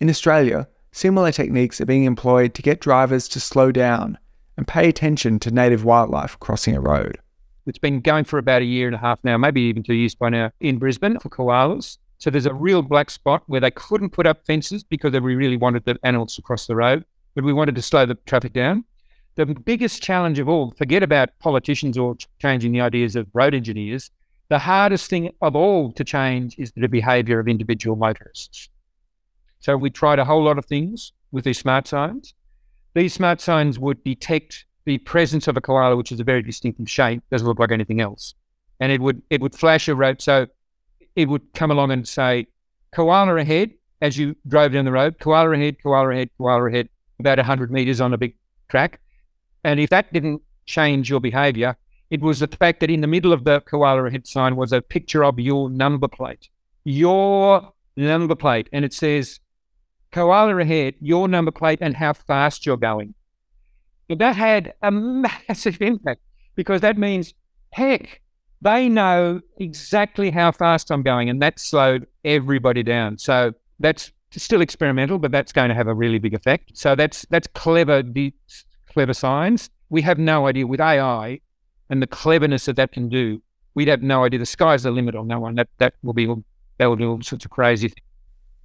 In 0.01 0.11
Australia, 0.11 0.69
similar 0.93 1.33
techniques 1.33 1.81
are 1.81 1.87
being 1.87 2.05
employed 2.05 2.55
to 2.55 2.63
get 2.63 2.81
drivers 2.81 3.29
to 3.29 3.41
slow 3.41 3.73
down 3.73 4.19
and 4.57 4.67
pay 4.67 4.89
attention 4.89 5.39
to 5.41 5.51
native 5.51 5.85
wildlife 5.85 6.39
crossing 6.39 6.77
a 6.77 6.81
road. 6.81 7.19
It's 7.67 7.79
been 7.79 8.01
going 8.01 8.25
for 8.25 8.39
about 8.39 8.63
a 8.63 8.67
year 8.67 8.87
and 8.87 8.95
a 8.95 8.99
half 8.99 9.19
now, 9.25 9.37
maybe 9.37 9.63
even 9.63 9.83
two 9.83 9.95
years 9.95 10.15
by 10.15 10.29
now, 10.29 10.53
in 10.61 10.79
Brisbane 10.79 11.19
for 11.19 11.29
koalas. 11.29 11.99
So 12.19 12.31
there's 12.31 12.47
a 12.47 12.55
real 12.55 12.83
black 12.83 13.11
spot 13.11 13.43
where 13.47 13.61
they 13.61 13.73
couldn't 13.73 14.11
put 14.11 14.27
up 14.27 14.47
fences 14.47 14.85
because 14.85 15.13
we 15.13 15.35
really 15.35 15.57
wanted 15.57 15.85
the 15.85 15.99
animals 16.03 16.37
to 16.37 16.43
cross 16.43 16.67
the 16.67 16.77
road, 16.77 17.05
but 17.35 17.45
we 17.45 17.53
wanted 17.53 17.75
to 17.75 17.83
slow 17.83 18.07
the 18.07 18.15
traffic 18.27 18.53
down 18.53 18.85
the 19.37 19.47
biggest 19.47 20.03
challenge 20.03 20.39
of 20.39 20.49
all, 20.49 20.73
forget 20.77 21.03
about 21.03 21.39
politicians 21.39 21.97
or 21.97 22.17
changing 22.41 22.73
the 22.73 22.81
ideas 22.81 23.17
of 23.17 23.29
road 23.33 23.55
engineers, 23.55 24.11
the 24.49 24.59
hardest 24.61 25.11
thing 25.11 25.31
of 25.43 25.55
all 25.55 25.93
to 25.93 26.05
change 26.05 26.57
is 26.59 26.73
the 26.75 26.89
behavior 26.89 27.39
of 27.39 27.49
individual 27.49 27.97
motorists. 27.97 28.71
So 29.61 29.77
we 29.77 29.91
tried 29.91 30.19
a 30.19 30.25
whole 30.25 30.45
lot 30.45 30.59
of 30.59 30.65
things 30.65 31.13
with 31.33 31.45
these 31.45 31.59
smart 31.59 31.87
signs. 31.87 32.35
These 32.95 33.15
smart 33.15 33.41
signs 33.41 33.79
would 33.79 34.03
detect 34.05 34.65
the 34.85 34.99
presence 34.99 35.49
of 35.49 35.57
a 35.57 35.61
koala, 35.61 35.97
which 35.97 36.13
is 36.13 36.21
a 36.21 36.25
very 36.25 36.43
distinctive 36.43 36.89
shape, 36.89 37.23
doesn't 37.31 37.47
look 37.47 37.59
like 37.59 37.73
anything 37.73 38.01
else. 38.01 38.35
And 38.81 38.93
it 38.93 39.01
would 39.01 39.23
it 39.29 39.41
would 39.41 39.55
flash 39.55 39.89
a 39.89 39.95
road. 39.95 40.23
So 40.23 40.47
it 41.17 41.29
would 41.29 41.53
come 41.55 41.71
along 41.71 41.91
and 41.91 42.07
say, 42.07 42.47
koala 42.93 43.37
ahead, 43.37 43.73
as 44.01 44.17
you 44.17 44.37
drove 44.47 44.73
down 44.73 44.85
the 44.85 44.93
road, 44.93 45.19
koala 45.19 45.51
ahead, 45.51 45.83
koala 45.83 46.11
ahead, 46.11 46.31
koala 46.39 46.69
ahead, 46.69 46.89
about 47.19 47.39
100 47.39 47.71
meters 47.73 48.01
on 48.01 48.15
a 48.15 48.19
big 48.19 48.37
track. 48.69 49.01
And 49.67 49.81
if 49.81 49.91
that 49.91 50.13
didn't 50.13 50.43
change 50.67 51.11
your 51.11 51.19
behavior, 51.19 51.77
it 52.11 52.21
was 52.21 52.39
the 52.39 52.47
fact 52.47 52.79
that 52.81 52.89
in 52.89 53.01
the 53.01 53.09
middle 53.09 53.33
of 53.33 53.43
the 53.43 53.61
koala 53.63 54.09
head 54.09 54.25
sign 54.25 54.55
was 54.55 54.73
a 54.73 54.81
picture 54.81 55.25
of 55.25 55.41
your 55.41 55.69
number 55.69 56.07
plate. 56.07 56.49
Your 56.85 57.73
number 57.97 58.37
plate. 58.37 58.69
And 58.73 58.85
it 58.85 58.93
says, 58.93 59.41
koala 60.13 60.57
ahead, 60.59 60.95
your 61.01 61.27
number 61.27 61.51
plate, 61.51 61.81
and 61.83 61.97
how 61.97 62.13
fast 62.13 62.65
you're 62.65 62.77
going. 62.77 63.15
But 64.09 64.19
that 64.19 64.37
had 64.37 64.73
a 64.83 64.93
massive 64.93 65.83
impact 65.83 66.21
because 66.55 66.81
that 66.83 66.97
means, 66.97 67.35
heck, 67.71 68.21
they 68.63 68.89
know 68.89 69.41
exactly 69.59 70.31
how 70.31 70.53
fast 70.53 70.93
I'm 70.93 71.03
going, 71.03 71.29
and 71.29 71.43
that 71.43 71.59
slowed 71.59 72.07
everybody 72.25 72.85
down. 72.85 73.19
So 73.19 73.53
that's 73.81 74.13
still 74.31 74.61
experimental, 74.61 75.19
but 75.19 75.33
that's 75.33 75.53
going 75.53 75.71
to 75.71 75.75
have 75.75 75.89
a 75.89 75.95
really 75.95 76.21
big 76.21 76.35
effect. 76.35 76.79
So 76.79 76.95
that's 76.95 77.27
that's 77.31 77.49
clever 77.49 78.05
clever 78.97 79.13
signs. 79.13 79.69
We 79.91 80.01
have 80.03 80.19
no 80.19 80.47
idea 80.47 80.67
with 80.67 80.81
AI 80.81 81.41
and 81.91 82.01
the 82.01 82.07
cleverness 82.07 82.65
that 82.65 82.77
that 82.77 82.93
can 82.93 83.11
do. 83.11 83.43
We'd 83.75 83.89
have 83.89 84.03
no 84.03 84.25
idea. 84.25 84.39
The 84.39 84.47
sky's 84.47 84.85
the 84.85 84.91
limit 84.91 85.15
on 85.15 85.29
that 85.29 85.39
one. 85.39 85.55
That 85.57 85.69
that 85.77 85.93
will 86.03 86.15
be 86.15 86.27
that 86.79 86.87
will 86.87 86.97
do 86.97 87.11
all 87.11 87.21
sorts 87.21 87.45
of 87.45 87.51
crazy 87.51 87.89
things. 87.89 88.07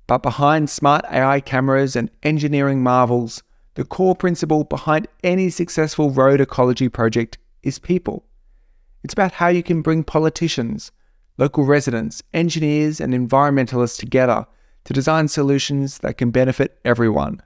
But 0.07 0.23
behind 0.23 0.69
smart 0.69 1.03
AI 1.11 1.41
cameras 1.41 1.97
and 1.97 2.09
engineering 2.23 2.81
marvels, 2.81 3.43
the 3.73 3.83
core 3.83 4.15
principle 4.15 4.63
behind 4.63 5.09
any 5.21 5.49
successful 5.49 6.11
road 6.11 6.39
ecology 6.39 6.87
project 6.87 7.37
is 7.61 7.77
people. 7.77 8.23
It's 9.03 9.13
about 9.13 9.33
how 9.33 9.49
you 9.49 9.63
can 9.63 9.81
bring 9.81 10.01
politicians, 10.05 10.93
local 11.37 11.65
residents, 11.65 12.23
engineers, 12.33 13.01
and 13.01 13.13
environmentalists 13.13 13.99
together 13.99 14.45
to 14.85 14.93
design 14.93 15.27
solutions 15.27 15.99
that 15.99 16.17
can 16.17 16.31
benefit 16.31 16.79
everyone. 16.85 17.41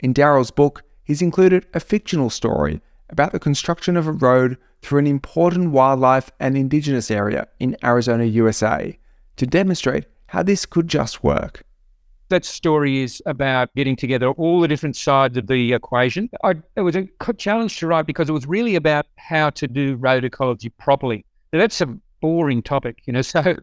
In 0.00 0.12
Darryl's 0.12 0.50
book, 0.50 0.82
he's 1.04 1.22
included 1.22 1.66
a 1.74 1.80
fictional 1.80 2.30
story 2.30 2.80
about 3.10 3.32
the 3.32 3.38
construction 3.38 3.96
of 3.96 4.06
a 4.06 4.12
road 4.12 4.56
through 4.82 4.98
an 4.98 5.06
important 5.06 5.70
wildlife 5.70 6.30
and 6.40 6.56
indigenous 6.56 7.10
area 7.10 7.46
in 7.58 7.76
Arizona, 7.82 8.24
USA, 8.24 8.98
to 9.36 9.46
demonstrate 9.46 10.06
how 10.26 10.42
this 10.42 10.66
could 10.66 10.88
just 10.88 11.22
work. 11.22 11.62
That 12.28 12.44
story 12.44 13.02
is 13.02 13.22
about 13.26 13.74
getting 13.74 13.96
together 13.96 14.28
all 14.28 14.60
the 14.60 14.68
different 14.68 14.96
sides 14.96 15.36
of 15.36 15.46
the 15.46 15.72
equation. 15.72 16.28
I, 16.42 16.54
it 16.74 16.80
was 16.80 16.96
a 16.96 17.06
challenge 17.36 17.78
to 17.78 17.86
write 17.86 18.06
because 18.06 18.28
it 18.28 18.32
was 18.32 18.46
really 18.46 18.74
about 18.74 19.06
how 19.16 19.50
to 19.50 19.68
do 19.68 19.96
road 19.96 20.24
ecology 20.24 20.70
properly. 20.70 21.24
Now, 21.52 21.60
that's 21.60 21.80
a 21.80 21.98
boring 22.20 22.62
topic, 22.62 23.02
you 23.06 23.12
know. 23.12 23.22
So, 23.32 23.56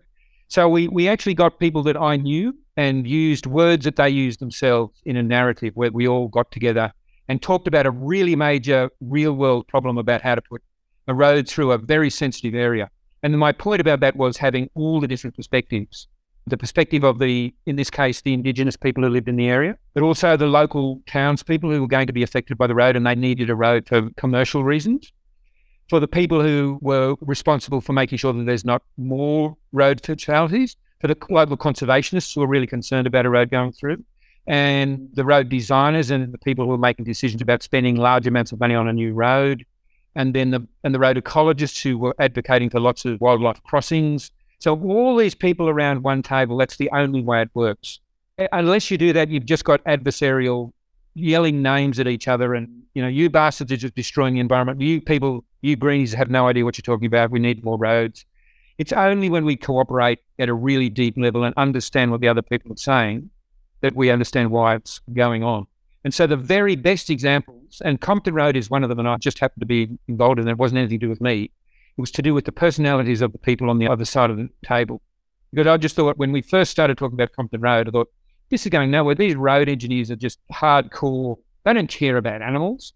so 0.48 0.68
we 0.68 0.90
we 0.90 1.08
actually 1.08 1.34
got 1.34 1.60
people 1.60 1.82
that 1.84 1.96
I 1.96 2.18
knew 2.18 2.54
and 2.76 3.08
used 3.08 3.46
words 3.46 3.86
that 3.86 3.96
they 3.96 4.10
used 4.10 4.42
themselves 4.42 5.02
in 5.06 5.16
a 5.16 5.24
narrative 5.24 5.74
where 5.76 5.92
we 5.92 6.08
all 6.10 6.28
got 6.28 6.52
together 6.52 6.92
and 7.32 7.42
talked 7.42 7.66
about 7.66 7.86
a 7.86 7.92
really 7.92 8.36
major 8.36 8.90
real 9.00 9.32
world 9.32 9.66
problem 9.66 9.98
about 9.98 10.22
how 10.22 10.36
to 10.36 10.42
put 10.42 10.62
a 11.08 11.14
road 11.14 11.48
through 11.48 11.72
a 11.72 11.78
very 11.78 12.10
sensitive 12.10 12.54
area. 12.54 12.90
And 13.24 13.40
my 13.40 13.54
point 13.54 13.80
about 13.80 14.02
that 14.02 14.18
was 14.18 14.36
having 14.36 14.70
all 14.76 15.00
the 15.00 15.08
different 15.08 15.38
perspectives 15.38 16.10
the 16.48 16.58
perspective 16.58 17.04
of 17.04 17.20
the, 17.20 17.54
in 17.68 17.76
this 17.76 17.92
case, 17.92 18.20
the 18.22 18.34
Indigenous 18.34 18.76
people 18.76 19.04
who 19.04 19.10
lived 19.10 19.30
in 19.30 19.36
the 19.36 19.48
area, 19.48 19.78
but 19.94 20.02
also 20.02 20.36
the 20.36 20.48
local 20.48 21.00
townspeople 21.06 21.70
who 21.72 21.80
were 21.80 21.88
going 21.88 22.08
to 22.08 22.14
be 22.14 22.24
affected 22.24 22.58
by 22.58 22.66
the 22.66 22.74
road 22.74 22.96
and 22.96 23.06
they 23.06 23.14
needed 23.14 23.50
a 23.50 23.56
road 23.56 23.88
for 23.88 24.10
commercial 24.18 24.64
reasons. 24.64 25.14
For 25.88 26.00
the 26.00 26.08
people 26.08 26.42
who 26.42 26.80
were 26.82 27.16
responsible 27.22 27.80
for 27.80 27.94
making 27.94 28.18
sure 28.18 28.34
that 28.34 28.46
there's 28.46 28.66
not 28.66 28.82
more 28.98 29.56
road 29.72 30.02
fatalities, 30.04 30.76
for 31.00 31.08
the 31.08 31.18
local 31.30 31.58
conservationists 31.58 32.34
who 32.34 32.42
are 32.42 32.48
really 32.48 32.68
concerned 32.68 33.06
about 33.06 33.28
a 33.28 33.30
road 33.30 33.52
going 33.52 33.72
through, 33.72 34.04
and 34.48 35.10
the 35.14 35.24
road 35.24 35.50
designers 35.50 36.12
and 36.12 36.34
the 36.34 36.38
people 36.38 36.66
who 36.66 36.72
are 36.72 36.78
making 36.78 37.06
decisions 37.06 37.42
about 37.42 37.64
spending 37.64 37.96
large 37.96 38.28
amounts 38.28 38.52
of 38.52 38.60
money 38.60 38.76
on 38.76 38.88
a 38.88 38.94
new 38.94 39.14
road, 39.14 39.66
and 40.16 40.34
then 40.34 40.52
the 40.52 40.68
and 40.84 40.94
the 40.94 41.00
road 41.00 41.18
ecologists 41.18 41.82
who 41.82 41.98
were 41.98 42.16
advocating 42.20 42.70
for 42.70 42.80
lots 42.80 43.06
of 43.06 43.20
wildlife 43.22 43.62
crossings. 43.64 44.32
So 44.60 44.80
all 44.80 45.16
these 45.16 45.36
people 45.36 45.70
around 45.70 46.04
one 46.04 46.22
table, 46.22 46.58
that's 46.58 46.78
the 46.78 46.90
only 46.92 47.22
way 47.22 47.42
it 47.42 47.50
works. 47.54 48.00
Unless 48.52 48.92
you 48.92 48.98
do 48.98 49.12
that, 49.14 49.30
you've 49.30 49.46
just 49.46 49.64
got 49.64 49.84
adversarial 49.86 50.72
yelling 51.14 51.62
names 51.62 52.00
at 52.00 52.08
each 52.08 52.28
other 52.28 52.54
and 52.54 52.82
you 52.94 53.02
know, 53.02 53.08
you 53.08 53.30
bastards 53.30 53.72
are 53.72 53.78
just 53.78 53.96
destroying 53.96 54.34
the 54.36 54.40
environment. 54.40 54.82
You 54.82 55.02
people, 55.02 55.46
you 55.62 55.76
greenies 55.76 56.14
have 56.14 56.30
no 56.30 56.48
idea 56.48 56.66
what 56.66 56.78
you're 56.78 56.84
talking 56.84 57.06
about. 57.06 57.32
We 57.32 57.40
need 57.40 57.64
more 57.64 57.78
roads. 57.78 58.26
It's 58.78 58.92
only 58.92 59.30
when 59.30 59.46
we 59.46 59.56
cooperate 59.56 60.20
at 60.40 60.50
a 60.50 60.54
really 60.54 60.90
deep 60.90 61.16
level 61.18 61.44
and 61.44 61.54
understand 61.56 62.12
what 62.12 62.22
the 62.22 62.28
other 62.28 62.42
people 62.42 62.74
are 62.74 62.78
saying 62.78 63.30
that 63.82 63.96
we 63.96 64.10
understand 64.10 64.52
why 64.52 64.76
it's 64.76 65.02
going 65.14 65.44
on. 65.44 65.68
And 66.04 66.14
so 66.14 66.26
the 66.26 66.38
very 66.38 66.76
best 66.76 67.10
examples, 67.10 67.82
and 67.84 68.02
Compton 68.02 68.34
Road 68.34 68.56
is 68.56 68.70
one 68.70 68.84
of 68.84 68.90
them, 68.90 69.00
and 69.00 69.08
I 69.08 69.18
just 69.18 69.40
happened 69.40 69.62
to 69.62 69.68
be 69.68 69.98
involved 70.08 70.40
in 70.40 70.48
it. 70.48 70.52
It 70.52 70.58
wasn't 70.58 70.80
anything 70.80 71.00
to 71.00 71.06
do 71.06 71.10
with 71.10 71.22
me. 71.22 71.44
It 71.44 72.02
was 72.02 72.12
to 72.12 72.22
do 72.22 72.34
with 72.34 72.46
the 72.46 72.52
personalities 72.52 73.22
of 73.22 73.32
the 73.32 73.38
people 73.38 73.70
on 73.70 73.78
the 73.78 73.88
other 73.88 74.06
side 74.06 74.30
of 74.30 74.38
the 74.38 74.50
table. 74.66 75.02
Because 75.52 75.68
I 75.68 75.78
just 75.78 75.96
thought 75.96 76.18
when 76.18 76.32
we 76.32 76.42
first 76.42 76.72
started 76.72 76.98
talking 76.98 77.16
about 77.16 77.34
Compton 77.34 77.62
Road, 77.62 77.88
I 77.88 77.92
thought, 77.92 78.10
this 78.50 78.66
is 78.66 78.70
going 78.70 78.92
nowhere. 78.92 79.16
These 79.16 79.36
road 79.36 79.70
engineers 79.70 80.10
are 80.12 80.16
just 80.16 80.40
hardcore. 80.52 81.38
They 81.64 81.74
don't 81.74 81.90
care 81.90 82.18
about 82.18 82.42
animals. 82.42 82.94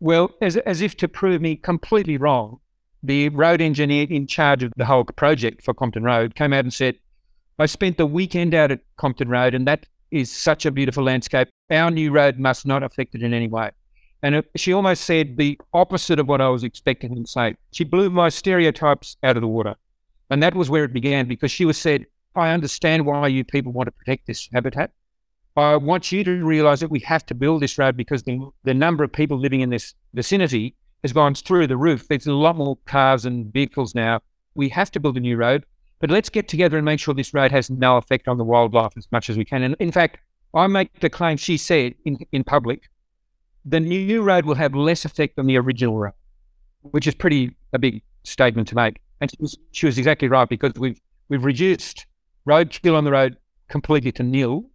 Well, 0.00 0.30
as, 0.40 0.56
as 0.58 0.80
if 0.80 0.96
to 0.98 1.08
prove 1.08 1.40
me 1.40 1.56
completely 1.56 2.16
wrong, 2.16 2.58
the 3.02 3.28
road 3.28 3.60
engineer 3.60 4.06
in 4.08 4.26
charge 4.26 4.62
of 4.62 4.72
the 4.76 4.86
whole 4.86 5.04
project 5.04 5.62
for 5.62 5.74
Compton 5.74 6.02
Road 6.02 6.34
came 6.34 6.52
out 6.52 6.64
and 6.64 6.74
said, 6.74 6.96
I 7.58 7.66
spent 7.66 7.96
the 7.96 8.06
weekend 8.06 8.54
out 8.54 8.70
at 8.70 8.80
Compton 8.96 9.28
Road, 9.28 9.54
and 9.54 9.66
that 9.66 9.86
is 10.10 10.30
such 10.30 10.66
a 10.66 10.70
beautiful 10.70 11.04
landscape. 11.04 11.48
Our 11.70 11.90
new 11.90 12.10
road 12.10 12.38
must 12.38 12.66
not 12.66 12.82
affect 12.82 13.14
it 13.14 13.22
in 13.22 13.34
any 13.34 13.48
way. 13.48 13.70
And 14.22 14.36
it, 14.36 14.50
she 14.56 14.72
almost 14.72 15.04
said 15.04 15.36
the 15.36 15.58
opposite 15.72 16.18
of 16.18 16.28
what 16.28 16.40
I 16.40 16.48
was 16.48 16.64
expecting 16.64 17.14
to 17.14 17.30
say. 17.30 17.56
She 17.72 17.84
blew 17.84 18.10
my 18.10 18.28
stereotypes 18.28 19.16
out 19.22 19.36
of 19.36 19.40
the 19.40 19.48
water. 19.48 19.74
And 20.30 20.42
that 20.42 20.54
was 20.54 20.70
where 20.70 20.84
it 20.84 20.92
began 20.92 21.28
because 21.28 21.50
she 21.50 21.64
was 21.64 21.78
said, 21.78 22.06
I 22.34 22.50
understand 22.50 23.06
why 23.06 23.28
you 23.28 23.44
people 23.44 23.72
want 23.72 23.86
to 23.86 23.92
protect 23.92 24.26
this 24.26 24.48
habitat. 24.52 24.90
I 25.56 25.76
want 25.76 26.12
you 26.12 26.22
to 26.24 26.44
realize 26.44 26.80
that 26.80 26.90
we 26.90 27.00
have 27.00 27.24
to 27.26 27.34
build 27.34 27.62
this 27.62 27.78
road 27.78 27.96
because 27.96 28.24
the, 28.24 28.50
the 28.64 28.74
number 28.74 29.04
of 29.04 29.12
people 29.12 29.38
living 29.38 29.60
in 29.62 29.70
this 29.70 29.94
vicinity 30.12 30.74
has 31.02 31.12
gone 31.12 31.34
through 31.34 31.66
the 31.66 31.78
roof. 31.78 32.08
There's 32.08 32.26
a 32.26 32.32
lot 32.34 32.56
more 32.56 32.76
cars 32.84 33.24
and 33.24 33.50
vehicles 33.52 33.94
now. 33.94 34.20
We 34.54 34.68
have 34.70 34.90
to 34.90 35.00
build 35.00 35.16
a 35.16 35.20
new 35.20 35.36
road. 35.36 35.64
But 35.98 36.10
let's 36.10 36.28
get 36.28 36.48
together 36.48 36.76
and 36.76 36.84
make 36.84 37.00
sure 37.00 37.14
this 37.14 37.32
road 37.32 37.50
has 37.52 37.70
no 37.70 37.96
effect 37.96 38.28
on 38.28 38.36
the 38.36 38.44
wildlife 38.44 38.92
as 38.96 39.08
much 39.10 39.30
as 39.30 39.36
we 39.36 39.44
can. 39.44 39.62
And 39.62 39.76
in 39.80 39.92
fact, 39.92 40.18
I 40.54 40.66
make 40.66 41.00
the 41.00 41.10
claim 41.10 41.36
she 41.36 41.56
said 41.56 41.94
in, 42.04 42.18
in 42.32 42.44
public 42.44 42.88
the 43.66 43.80
new 43.80 44.22
road 44.22 44.46
will 44.46 44.54
have 44.54 44.74
less 44.74 45.04
effect 45.04 45.36
than 45.36 45.46
the 45.46 45.58
original 45.58 45.98
road, 45.98 46.12
which 46.82 47.06
is 47.06 47.14
pretty 47.14 47.56
a 47.72 47.78
big 47.78 48.00
statement 48.22 48.68
to 48.68 48.76
make. 48.76 49.00
And 49.20 49.30
she 49.30 49.36
was, 49.40 49.58
she 49.72 49.86
was 49.86 49.98
exactly 49.98 50.28
right 50.28 50.48
because 50.48 50.72
we've 50.76 51.00
we've 51.28 51.44
reduced 51.44 52.06
road 52.44 52.70
kill 52.70 52.94
on 52.94 53.04
the 53.04 53.10
road 53.10 53.36
completely 53.68 54.12
to 54.12 54.22
nil, 54.22 54.66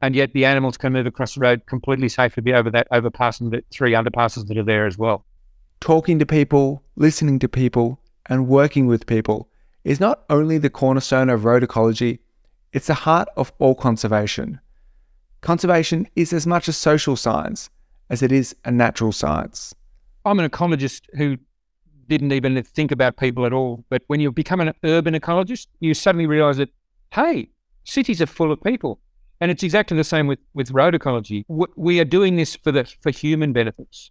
and 0.00 0.16
yet 0.16 0.32
the 0.32 0.46
animals 0.46 0.78
can 0.78 0.92
move 0.92 1.06
across 1.06 1.34
the 1.34 1.40
road 1.40 1.66
completely 1.66 2.08
safely 2.08 2.54
over 2.54 2.70
that 2.70 2.88
overpass 2.90 3.40
and 3.40 3.52
the 3.52 3.62
three 3.70 3.92
underpasses 3.92 4.46
that 4.48 4.56
are 4.56 4.64
there 4.64 4.86
as 4.86 4.96
well. 4.96 5.26
Talking 5.80 6.18
to 6.18 6.26
people, 6.26 6.82
listening 6.96 7.38
to 7.40 7.48
people, 7.48 8.00
and 8.26 8.48
working 8.48 8.86
with 8.86 9.06
people 9.06 9.49
is 9.84 10.00
not 10.00 10.24
only 10.28 10.58
the 10.58 10.70
cornerstone 10.70 11.30
of 11.30 11.44
road 11.44 11.62
ecology, 11.62 12.20
it's 12.72 12.86
the 12.86 12.94
heart 12.94 13.28
of 13.36 13.52
all 13.58 13.74
conservation. 13.74 14.60
Conservation 15.40 16.06
is 16.16 16.32
as 16.32 16.46
much 16.46 16.68
a 16.68 16.72
social 16.72 17.16
science 17.16 17.70
as 18.10 18.22
it 18.22 18.32
is 18.32 18.54
a 18.64 18.70
natural 18.70 19.12
science. 19.12 19.74
I'm 20.24 20.38
an 20.38 20.48
ecologist 20.48 21.02
who 21.14 21.38
didn't 22.10 22.32
even 22.32 22.62
think 22.62 22.92
about 22.92 23.16
people 23.16 23.46
at 23.46 23.52
all. 23.52 23.84
But 23.88 24.02
when 24.08 24.20
you 24.20 24.30
become 24.32 24.60
an 24.60 24.74
urban 24.84 25.14
ecologist, 25.14 25.68
you 25.78 25.94
suddenly 25.94 26.26
realize 26.26 26.58
that, 26.58 26.68
hey, 27.12 27.48
cities 27.84 28.20
are 28.20 28.26
full 28.26 28.52
of 28.52 28.62
people. 28.62 29.00
And 29.40 29.50
it's 29.50 29.62
exactly 29.62 29.96
the 29.96 30.04
same 30.04 30.26
with, 30.26 30.40
with 30.52 30.70
road 30.72 30.94
ecology. 30.94 31.46
We 31.48 31.98
are 32.00 32.04
doing 32.04 32.36
this 32.36 32.56
for 32.56 32.72
the 32.72 32.84
for 33.00 33.10
human 33.10 33.54
benefits. 33.54 34.10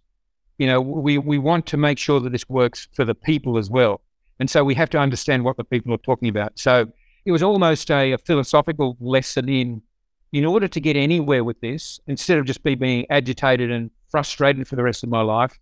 You 0.58 0.66
know, 0.66 0.80
we, 0.80 1.18
we 1.18 1.38
want 1.38 1.66
to 1.66 1.76
make 1.76 1.98
sure 1.98 2.18
that 2.20 2.32
this 2.32 2.48
works 2.48 2.88
for 2.92 3.04
the 3.04 3.14
people 3.14 3.56
as 3.56 3.70
well. 3.70 4.00
And 4.40 4.50
so 4.50 4.64
we 4.64 4.74
have 4.74 4.90
to 4.90 4.98
understand 4.98 5.44
what 5.44 5.56
the 5.58 5.64
people 5.64 5.94
are 5.94 5.98
talking 5.98 6.28
about. 6.28 6.58
So 6.58 6.90
it 7.24 7.30
was 7.30 7.42
almost 7.42 7.90
a, 7.90 8.12
a 8.12 8.18
philosophical 8.18 8.96
lesson 8.98 9.48
in 9.48 9.82
in 10.32 10.44
order 10.44 10.68
to 10.68 10.80
get 10.80 10.96
anywhere 10.96 11.42
with 11.42 11.60
this, 11.60 11.98
instead 12.06 12.38
of 12.38 12.46
just 12.46 12.62
be 12.62 12.76
being 12.76 13.04
agitated 13.10 13.70
and 13.70 13.90
frustrated 14.10 14.66
for 14.68 14.76
the 14.76 14.82
rest 14.82 15.02
of 15.02 15.08
my 15.08 15.22
life, 15.22 15.58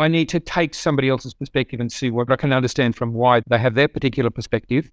I 0.00 0.08
need 0.08 0.28
to 0.30 0.40
take 0.40 0.74
somebody 0.74 1.08
else's 1.08 1.34
perspective 1.34 1.78
and 1.78 1.92
see 1.92 2.10
what 2.10 2.30
I 2.30 2.36
can 2.36 2.52
understand 2.52 2.96
from 2.96 3.12
why 3.12 3.42
they 3.46 3.58
have 3.58 3.74
their 3.74 3.86
particular 3.86 4.30
perspective 4.30 4.90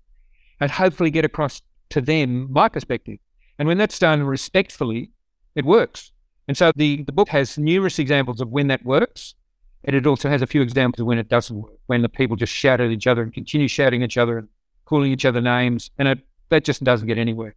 and 0.60 0.70
hopefully 0.70 1.10
get 1.10 1.26
across 1.26 1.62
to 1.90 2.02
them 2.02 2.52
my 2.52 2.70
perspective. 2.70 3.18
And 3.58 3.68
when 3.68 3.78
that's 3.78 3.98
done 3.98 4.24
respectfully, 4.24 5.12
it 5.56 5.66
works. 5.66 6.12
And 6.48 6.56
so 6.56 6.72
the, 6.76 7.04
the 7.04 7.12
book 7.12 7.30
has 7.30 7.58
numerous 7.58 8.00
examples 8.00 8.40
of 8.40 8.50
when 8.50 8.68
that 8.68 8.86
works 8.86 9.34
and 9.84 9.96
it 9.96 10.06
also 10.06 10.30
has 10.30 10.42
a 10.42 10.48
few 10.48 10.62
examples 10.62 11.02
of 11.02 11.08
when 11.08 11.18
it 11.18 11.30
doesn't 11.30 11.56
work, 11.56 11.72
when 11.88 12.02
the 12.02 12.10
people 12.10 12.36
just 12.36 12.54
shout 12.54 12.82
at 12.82 12.92
each 12.92 13.08
other 13.08 13.22
and 13.22 13.34
continue 13.34 13.68
shouting 13.68 14.04
at 14.04 14.08
each 14.08 14.18
other 14.18 14.38
and 14.38 14.48
calling 14.86 15.12
each 15.12 15.26
other 15.26 15.42
names, 15.42 15.92
and 15.98 16.08
it, 16.08 16.20
that 16.50 16.64
just 16.64 16.84
doesn't 16.84 17.08
get 17.08 17.18
anywhere. 17.18 17.56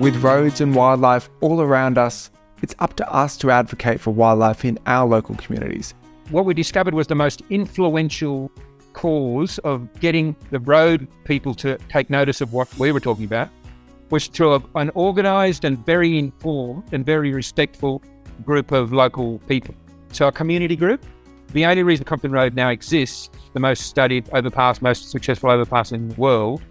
With 0.00 0.16
roads 0.22 0.60
and 0.60 0.74
wildlife 0.74 1.28
all 1.40 1.60
around 1.60 1.98
us, 1.98 2.30
it's 2.62 2.74
up 2.78 2.96
to 2.96 3.12
us 3.12 3.36
to 3.38 3.50
advocate 3.50 4.00
for 4.00 4.12
wildlife 4.12 4.64
in 4.64 4.78
our 4.86 5.06
local 5.06 5.34
communities. 5.36 5.94
What 6.30 6.44
we 6.44 6.54
discovered 6.54 6.94
was 6.94 7.06
the 7.06 7.14
most 7.14 7.42
influential 7.50 8.50
cause 8.92 9.58
of 9.58 9.88
getting 10.00 10.36
the 10.50 10.60
road 10.60 11.06
people 11.24 11.54
to 11.54 11.78
take 11.88 12.10
notice 12.10 12.40
of 12.40 12.52
what 12.52 12.74
we 12.78 12.92
were 12.92 13.00
talking 13.00 13.24
about 13.24 13.48
was 14.10 14.26
through 14.26 14.54
a, 14.54 14.62
an 14.74 14.90
organised 14.96 15.64
and 15.64 15.84
very 15.86 16.18
informed 16.18 16.84
and 16.92 17.06
very 17.06 17.32
respectful 17.32 18.02
group 18.44 18.72
of 18.72 18.92
local 18.92 19.38
people. 19.40 19.74
So 20.12 20.28
a 20.28 20.32
community 20.32 20.76
group. 20.76 21.04
The 21.52 21.66
only 21.66 21.82
reason 21.82 22.04
Compton 22.04 22.30
Road 22.30 22.54
now 22.54 22.68
exists, 22.68 23.28
the 23.54 23.60
most 23.60 23.86
studied 23.86 24.28
overpass, 24.32 24.80
most 24.80 25.10
successful 25.10 25.50
overpass 25.50 25.90
in 25.90 26.08
the 26.08 26.14
world, 26.14 26.62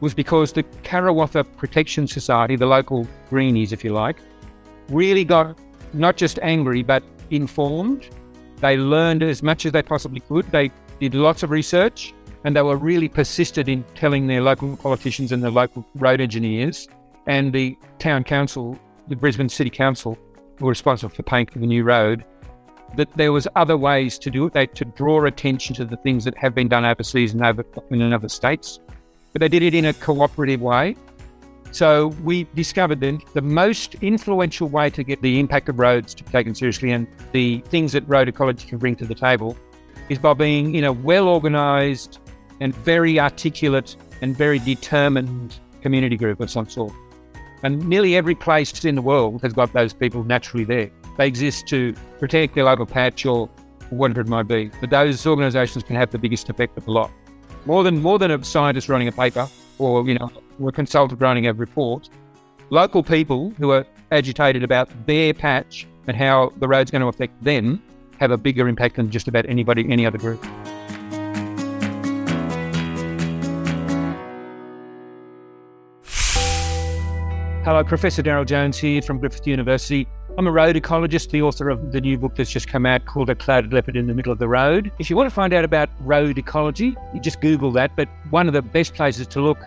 was 0.00 0.14
because 0.14 0.52
the 0.52 0.62
Karawatha 0.84 1.44
Protection 1.56 2.06
Society, 2.06 2.56
the 2.56 2.66
local 2.66 3.08
greenies, 3.30 3.72
if 3.72 3.82
you 3.82 3.92
like, 3.92 4.16
really 4.90 5.24
got 5.24 5.58
not 5.92 6.16
just 6.16 6.38
angry 6.42 6.82
but 6.82 7.02
informed. 7.30 8.08
They 8.56 8.76
learned 8.76 9.22
as 9.22 9.42
much 9.42 9.64
as 9.66 9.72
they 9.72 9.82
possibly 9.82 10.20
could. 10.20 10.50
They 10.50 10.70
did 11.00 11.14
lots 11.14 11.42
of 11.42 11.50
research 11.50 12.14
and 12.44 12.54
they 12.54 12.62
were 12.62 12.76
really 12.76 13.08
persistent 13.08 13.68
in 13.68 13.84
telling 13.94 14.26
their 14.26 14.42
local 14.42 14.76
politicians 14.76 15.32
and 15.32 15.42
the 15.42 15.50
local 15.50 15.86
road 15.96 16.20
engineers 16.20 16.88
and 17.26 17.52
the 17.52 17.76
town 17.98 18.24
council, 18.24 18.78
the 19.08 19.16
Brisbane 19.16 19.48
City 19.48 19.70
Council, 19.70 20.18
were 20.60 20.70
responsible 20.70 21.14
for 21.14 21.22
paying 21.22 21.46
for 21.46 21.58
the 21.58 21.66
new 21.66 21.84
road, 21.84 22.24
that 22.96 23.08
there 23.16 23.32
was 23.32 23.46
other 23.56 23.76
ways 23.76 24.18
to 24.18 24.30
do 24.30 24.46
it. 24.46 24.52
They 24.52 24.66
to 24.66 24.84
draw 24.84 25.24
attention 25.24 25.74
to 25.76 25.84
the 25.84 25.96
things 25.96 26.24
that 26.24 26.36
have 26.38 26.54
been 26.54 26.68
done 26.68 26.84
overseas 26.84 27.32
and 27.32 27.44
over 27.44 27.64
in 27.90 28.12
other 28.12 28.28
states, 28.28 28.80
but 29.32 29.40
they 29.40 29.48
did 29.48 29.62
it 29.62 29.74
in 29.74 29.86
a 29.86 29.92
cooperative 29.94 30.60
way. 30.60 30.96
So 31.70 32.08
we 32.24 32.44
discovered 32.54 33.00
then 33.00 33.20
the 33.34 33.42
most 33.42 33.94
influential 33.96 34.68
way 34.68 34.88
to 34.90 35.02
get 35.02 35.20
the 35.20 35.38
impact 35.38 35.68
of 35.68 35.78
roads 35.78 36.14
to 36.14 36.24
be 36.24 36.30
taken 36.30 36.54
seriously 36.54 36.92
and 36.92 37.06
the 37.32 37.60
things 37.68 37.92
that 37.92 38.08
road 38.08 38.26
ecology 38.28 38.66
can 38.66 38.78
bring 38.78 38.96
to 38.96 39.04
the 39.04 39.14
table 39.14 39.56
is 40.08 40.18
by 40.18 40.32
being 40.32 40.74
in 40.74 40.84
a 40.84 40.92
well 40.92 41.28
organised 41.28 42.20
and 42.60 42.74
very 42.74 43.20
articulate 43.20 43.96
and 44.22 44.34
very 44.36 44.58
determined 44.58 45.58
community 45.82 46.16
group 46.16 46.40
of 46.40 46.50
some 46.50 46.68
sort. 46.68 46.92
And 47.62 47.88
nearly 47.88 48.16
every 48.16 48.34
place 48.34 48.84
in 48.84 48.94
the 48.94 49.02
world 49.02 49.42
has 49.42 49.52
got 49.52 49.72
those 49.72 49.92
people 49.92 50.24
naturally 50.24 50.64
there. 50.64 50.90
They 51.16 51.26
exist 51.26 51.66
to 51.68 51.94
protect 52.18 52.54
their 52.54 52.64
local 52.64 52.86
patch 52.86 53.26
or 53.26 53.48
whatever 53.90 54.20
it 54.20 54.28
might 54.28 54.44
be. 54.44 54.70
But 54.80 54.90
those 54.90 55.26
organisations 55.26 55.84
can 55.84 55.96
have 55.96 56.10
the 56.10 56.18
biggest 56.18 56.48
effect 56.48 56.76
of 56.76 56.84
the 56.84 56.92
lot. 56.92 57.10
More 57.66 57.82
than 57.82 58.00
more 58.00 58.18
than 58.18 58.30
a 58.30 58.42
scientist 58.44 58.88
writing 58.88 59.08
a 59.08 59.12
paper, 59.12 59.48
or, 59.78 60.06
you 60.08 60.14
know, 60.14 60.30
were 60.58 60.72
consulted 60.72 61.20
running 61.20 61.46
a 61.46 61.52
report. 61.52 62.08
Local 62.70 63.02
people 63.02 63.50
who 63.58 63.70
are 63.72 63.86
agitated 64.12 64.62
about 64.62 64.88
their 65.06 65.34
patch 65.34 65.86
and 66.06 66.16
how 66.16 66.52
the 66.58 66.68
road's 66.68 66.90
going 66.90 67.02
to 67.02 67.08
affect 67.08 67.42
them 67.42 67.82
have 68.18 68.30
a 68.30 68.36
bigger 68.36 68.68
impact 68.68 68.96
than 68.96 69.10
just 69.10 69.28
about 69.28 69.46
anybody, 69.46 69.86
any 69.90 70.04
other 70.04 70.18
group. 70.18 70.44
Hello, 77.68 77.84
Professor 77.84 78.22
Daryl 78.22 78.46
Jones 78.46 78.78
here 78.78 79.02
from 79.02 79.18
Griffith 79.18 79.46
University. 79.46 80.08
I'm 80.38 80.46
a 80.46 80.50
road 80.50 80.74
ecologist, 80.74 81.28
the 81.28 81.42
author 81.42 81.68
of 81.68 81.92
the 81.92 82.00
new 82.00 82.16
book 82.16 82.34
that's 82.34 82.50
just 82.50 82.66
come 82.66 82.86
out 82.86 83.04
called 83.04 83.28
A 83.28 83.34
Clouded 83.34 83.74
Leopard 83.74 83.94
in 83.94 84.06
the 84.06 84.14
Middle 84.14 84.32
of 84.32 84.38
the 84.38 84.48
Road. 84.48 84.90
If 84.98 85.10
you 85.10 85.16
want 85.16 85.28
to 85.28 85.34
find 85.34 85.52
out 85.52 85.66
about 85.66 85.90
road 86.00 86.38
ecology, 86.38 86.96
you 87.12 87.20
just 87.20 87.42
Google 87.42 87.70
that. 87.72 87.94
But 87.94 88.08
one 88.30 88.46
of 88.46 88.54
the 88.54 88.62
best 88.62 88.94
places 88.94 89.26
to 89.26 89.42
look 89.42 89.58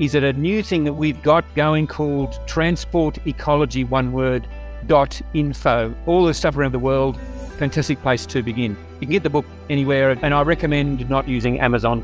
is 0.00 0.16
at 0.16 0.24
a 0.24 0.32
new 0.32 0.64
thing 0.64 0.82
that 0.82 0.94
we've 0.94 1.22
got 1.22 1.44
going 1.54 1.86
called 1.86 2.36
Transport 2.48 3.24
Ecology, 3.24 3.84
one 3.84 4.10
word, 4.10 4.48
dot 4.88 5.22
info. 5.32 5.94
All 6.06 6.24
the 6.24 6.34
stuff 6.34 6.56
around 6.56 6.72
the 6.72 6.80
world, 6.80 7.16
fantastic 7.56 8.02
place 8.02 8.26
to 8.26 8.42
begin. 8.42 8.76
You 8.94 9.06
can 9.06 9.10
get 9.10 9.22
the 9.22 9.30
book 9.30 9.46
anywhere, 9.70 10.10
and 10.10 10.34
I 10.34 10.42
recommend 10.42 11.08
not 11.08 11.28
using 11.28 11.60
Amazon. 11.60 12.02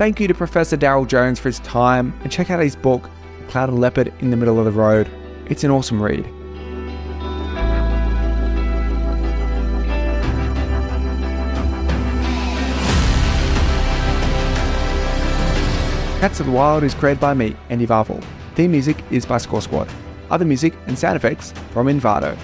Thank 0.00 0.18
you 0.18 0.26
to 0.28 0.32
Professor 0.32 0.78
Daryl 0.78 1.06
Jones 1.06 1.38
for 1.38 1.50
his 1.50 1.58
time, 1.58 2.18
and 2.22 2.32
check 2.32 2.50
out 2.50 2.58
his 2.58 2.74
book, 2.74 3.02
Cloud 3.02 3.68
Clouded 3.68 3.74
Leopard 3.74 4.14
in 4.20 4.30
the 4.30 4.36
Middle 4.38 4.58
of 4.58 4.64
the 4.64 4.70
Road. 4.70 5.10
It's 5.50 5.62
an 5.62 5.70
awesome 5.70 6.02
read. 6.02 6.24
Cats 16.18 16.40
of 16.40 16.46
the 16.46 16.52
Wild 16.52 16.82
is 16.82 16.94
created 16.94 17.20
by 17.20 17.34
me, 17.34 17.54
Andy 17.68 17.86
Varvel. 17.86 18.24
Theme 18.54 18.70
music 18.70 19.04
is 19.10 19.26
by 19.26 19.36
Score 19.36 19.60
Squad. 19.60 19.90
Other 20.30 20.46
music 20.46 20.72
and 20.86 20.98
sound 20.98 21.16
effects 21.16 21.52
from 21.72 21.88
Envato. 21.88 22.38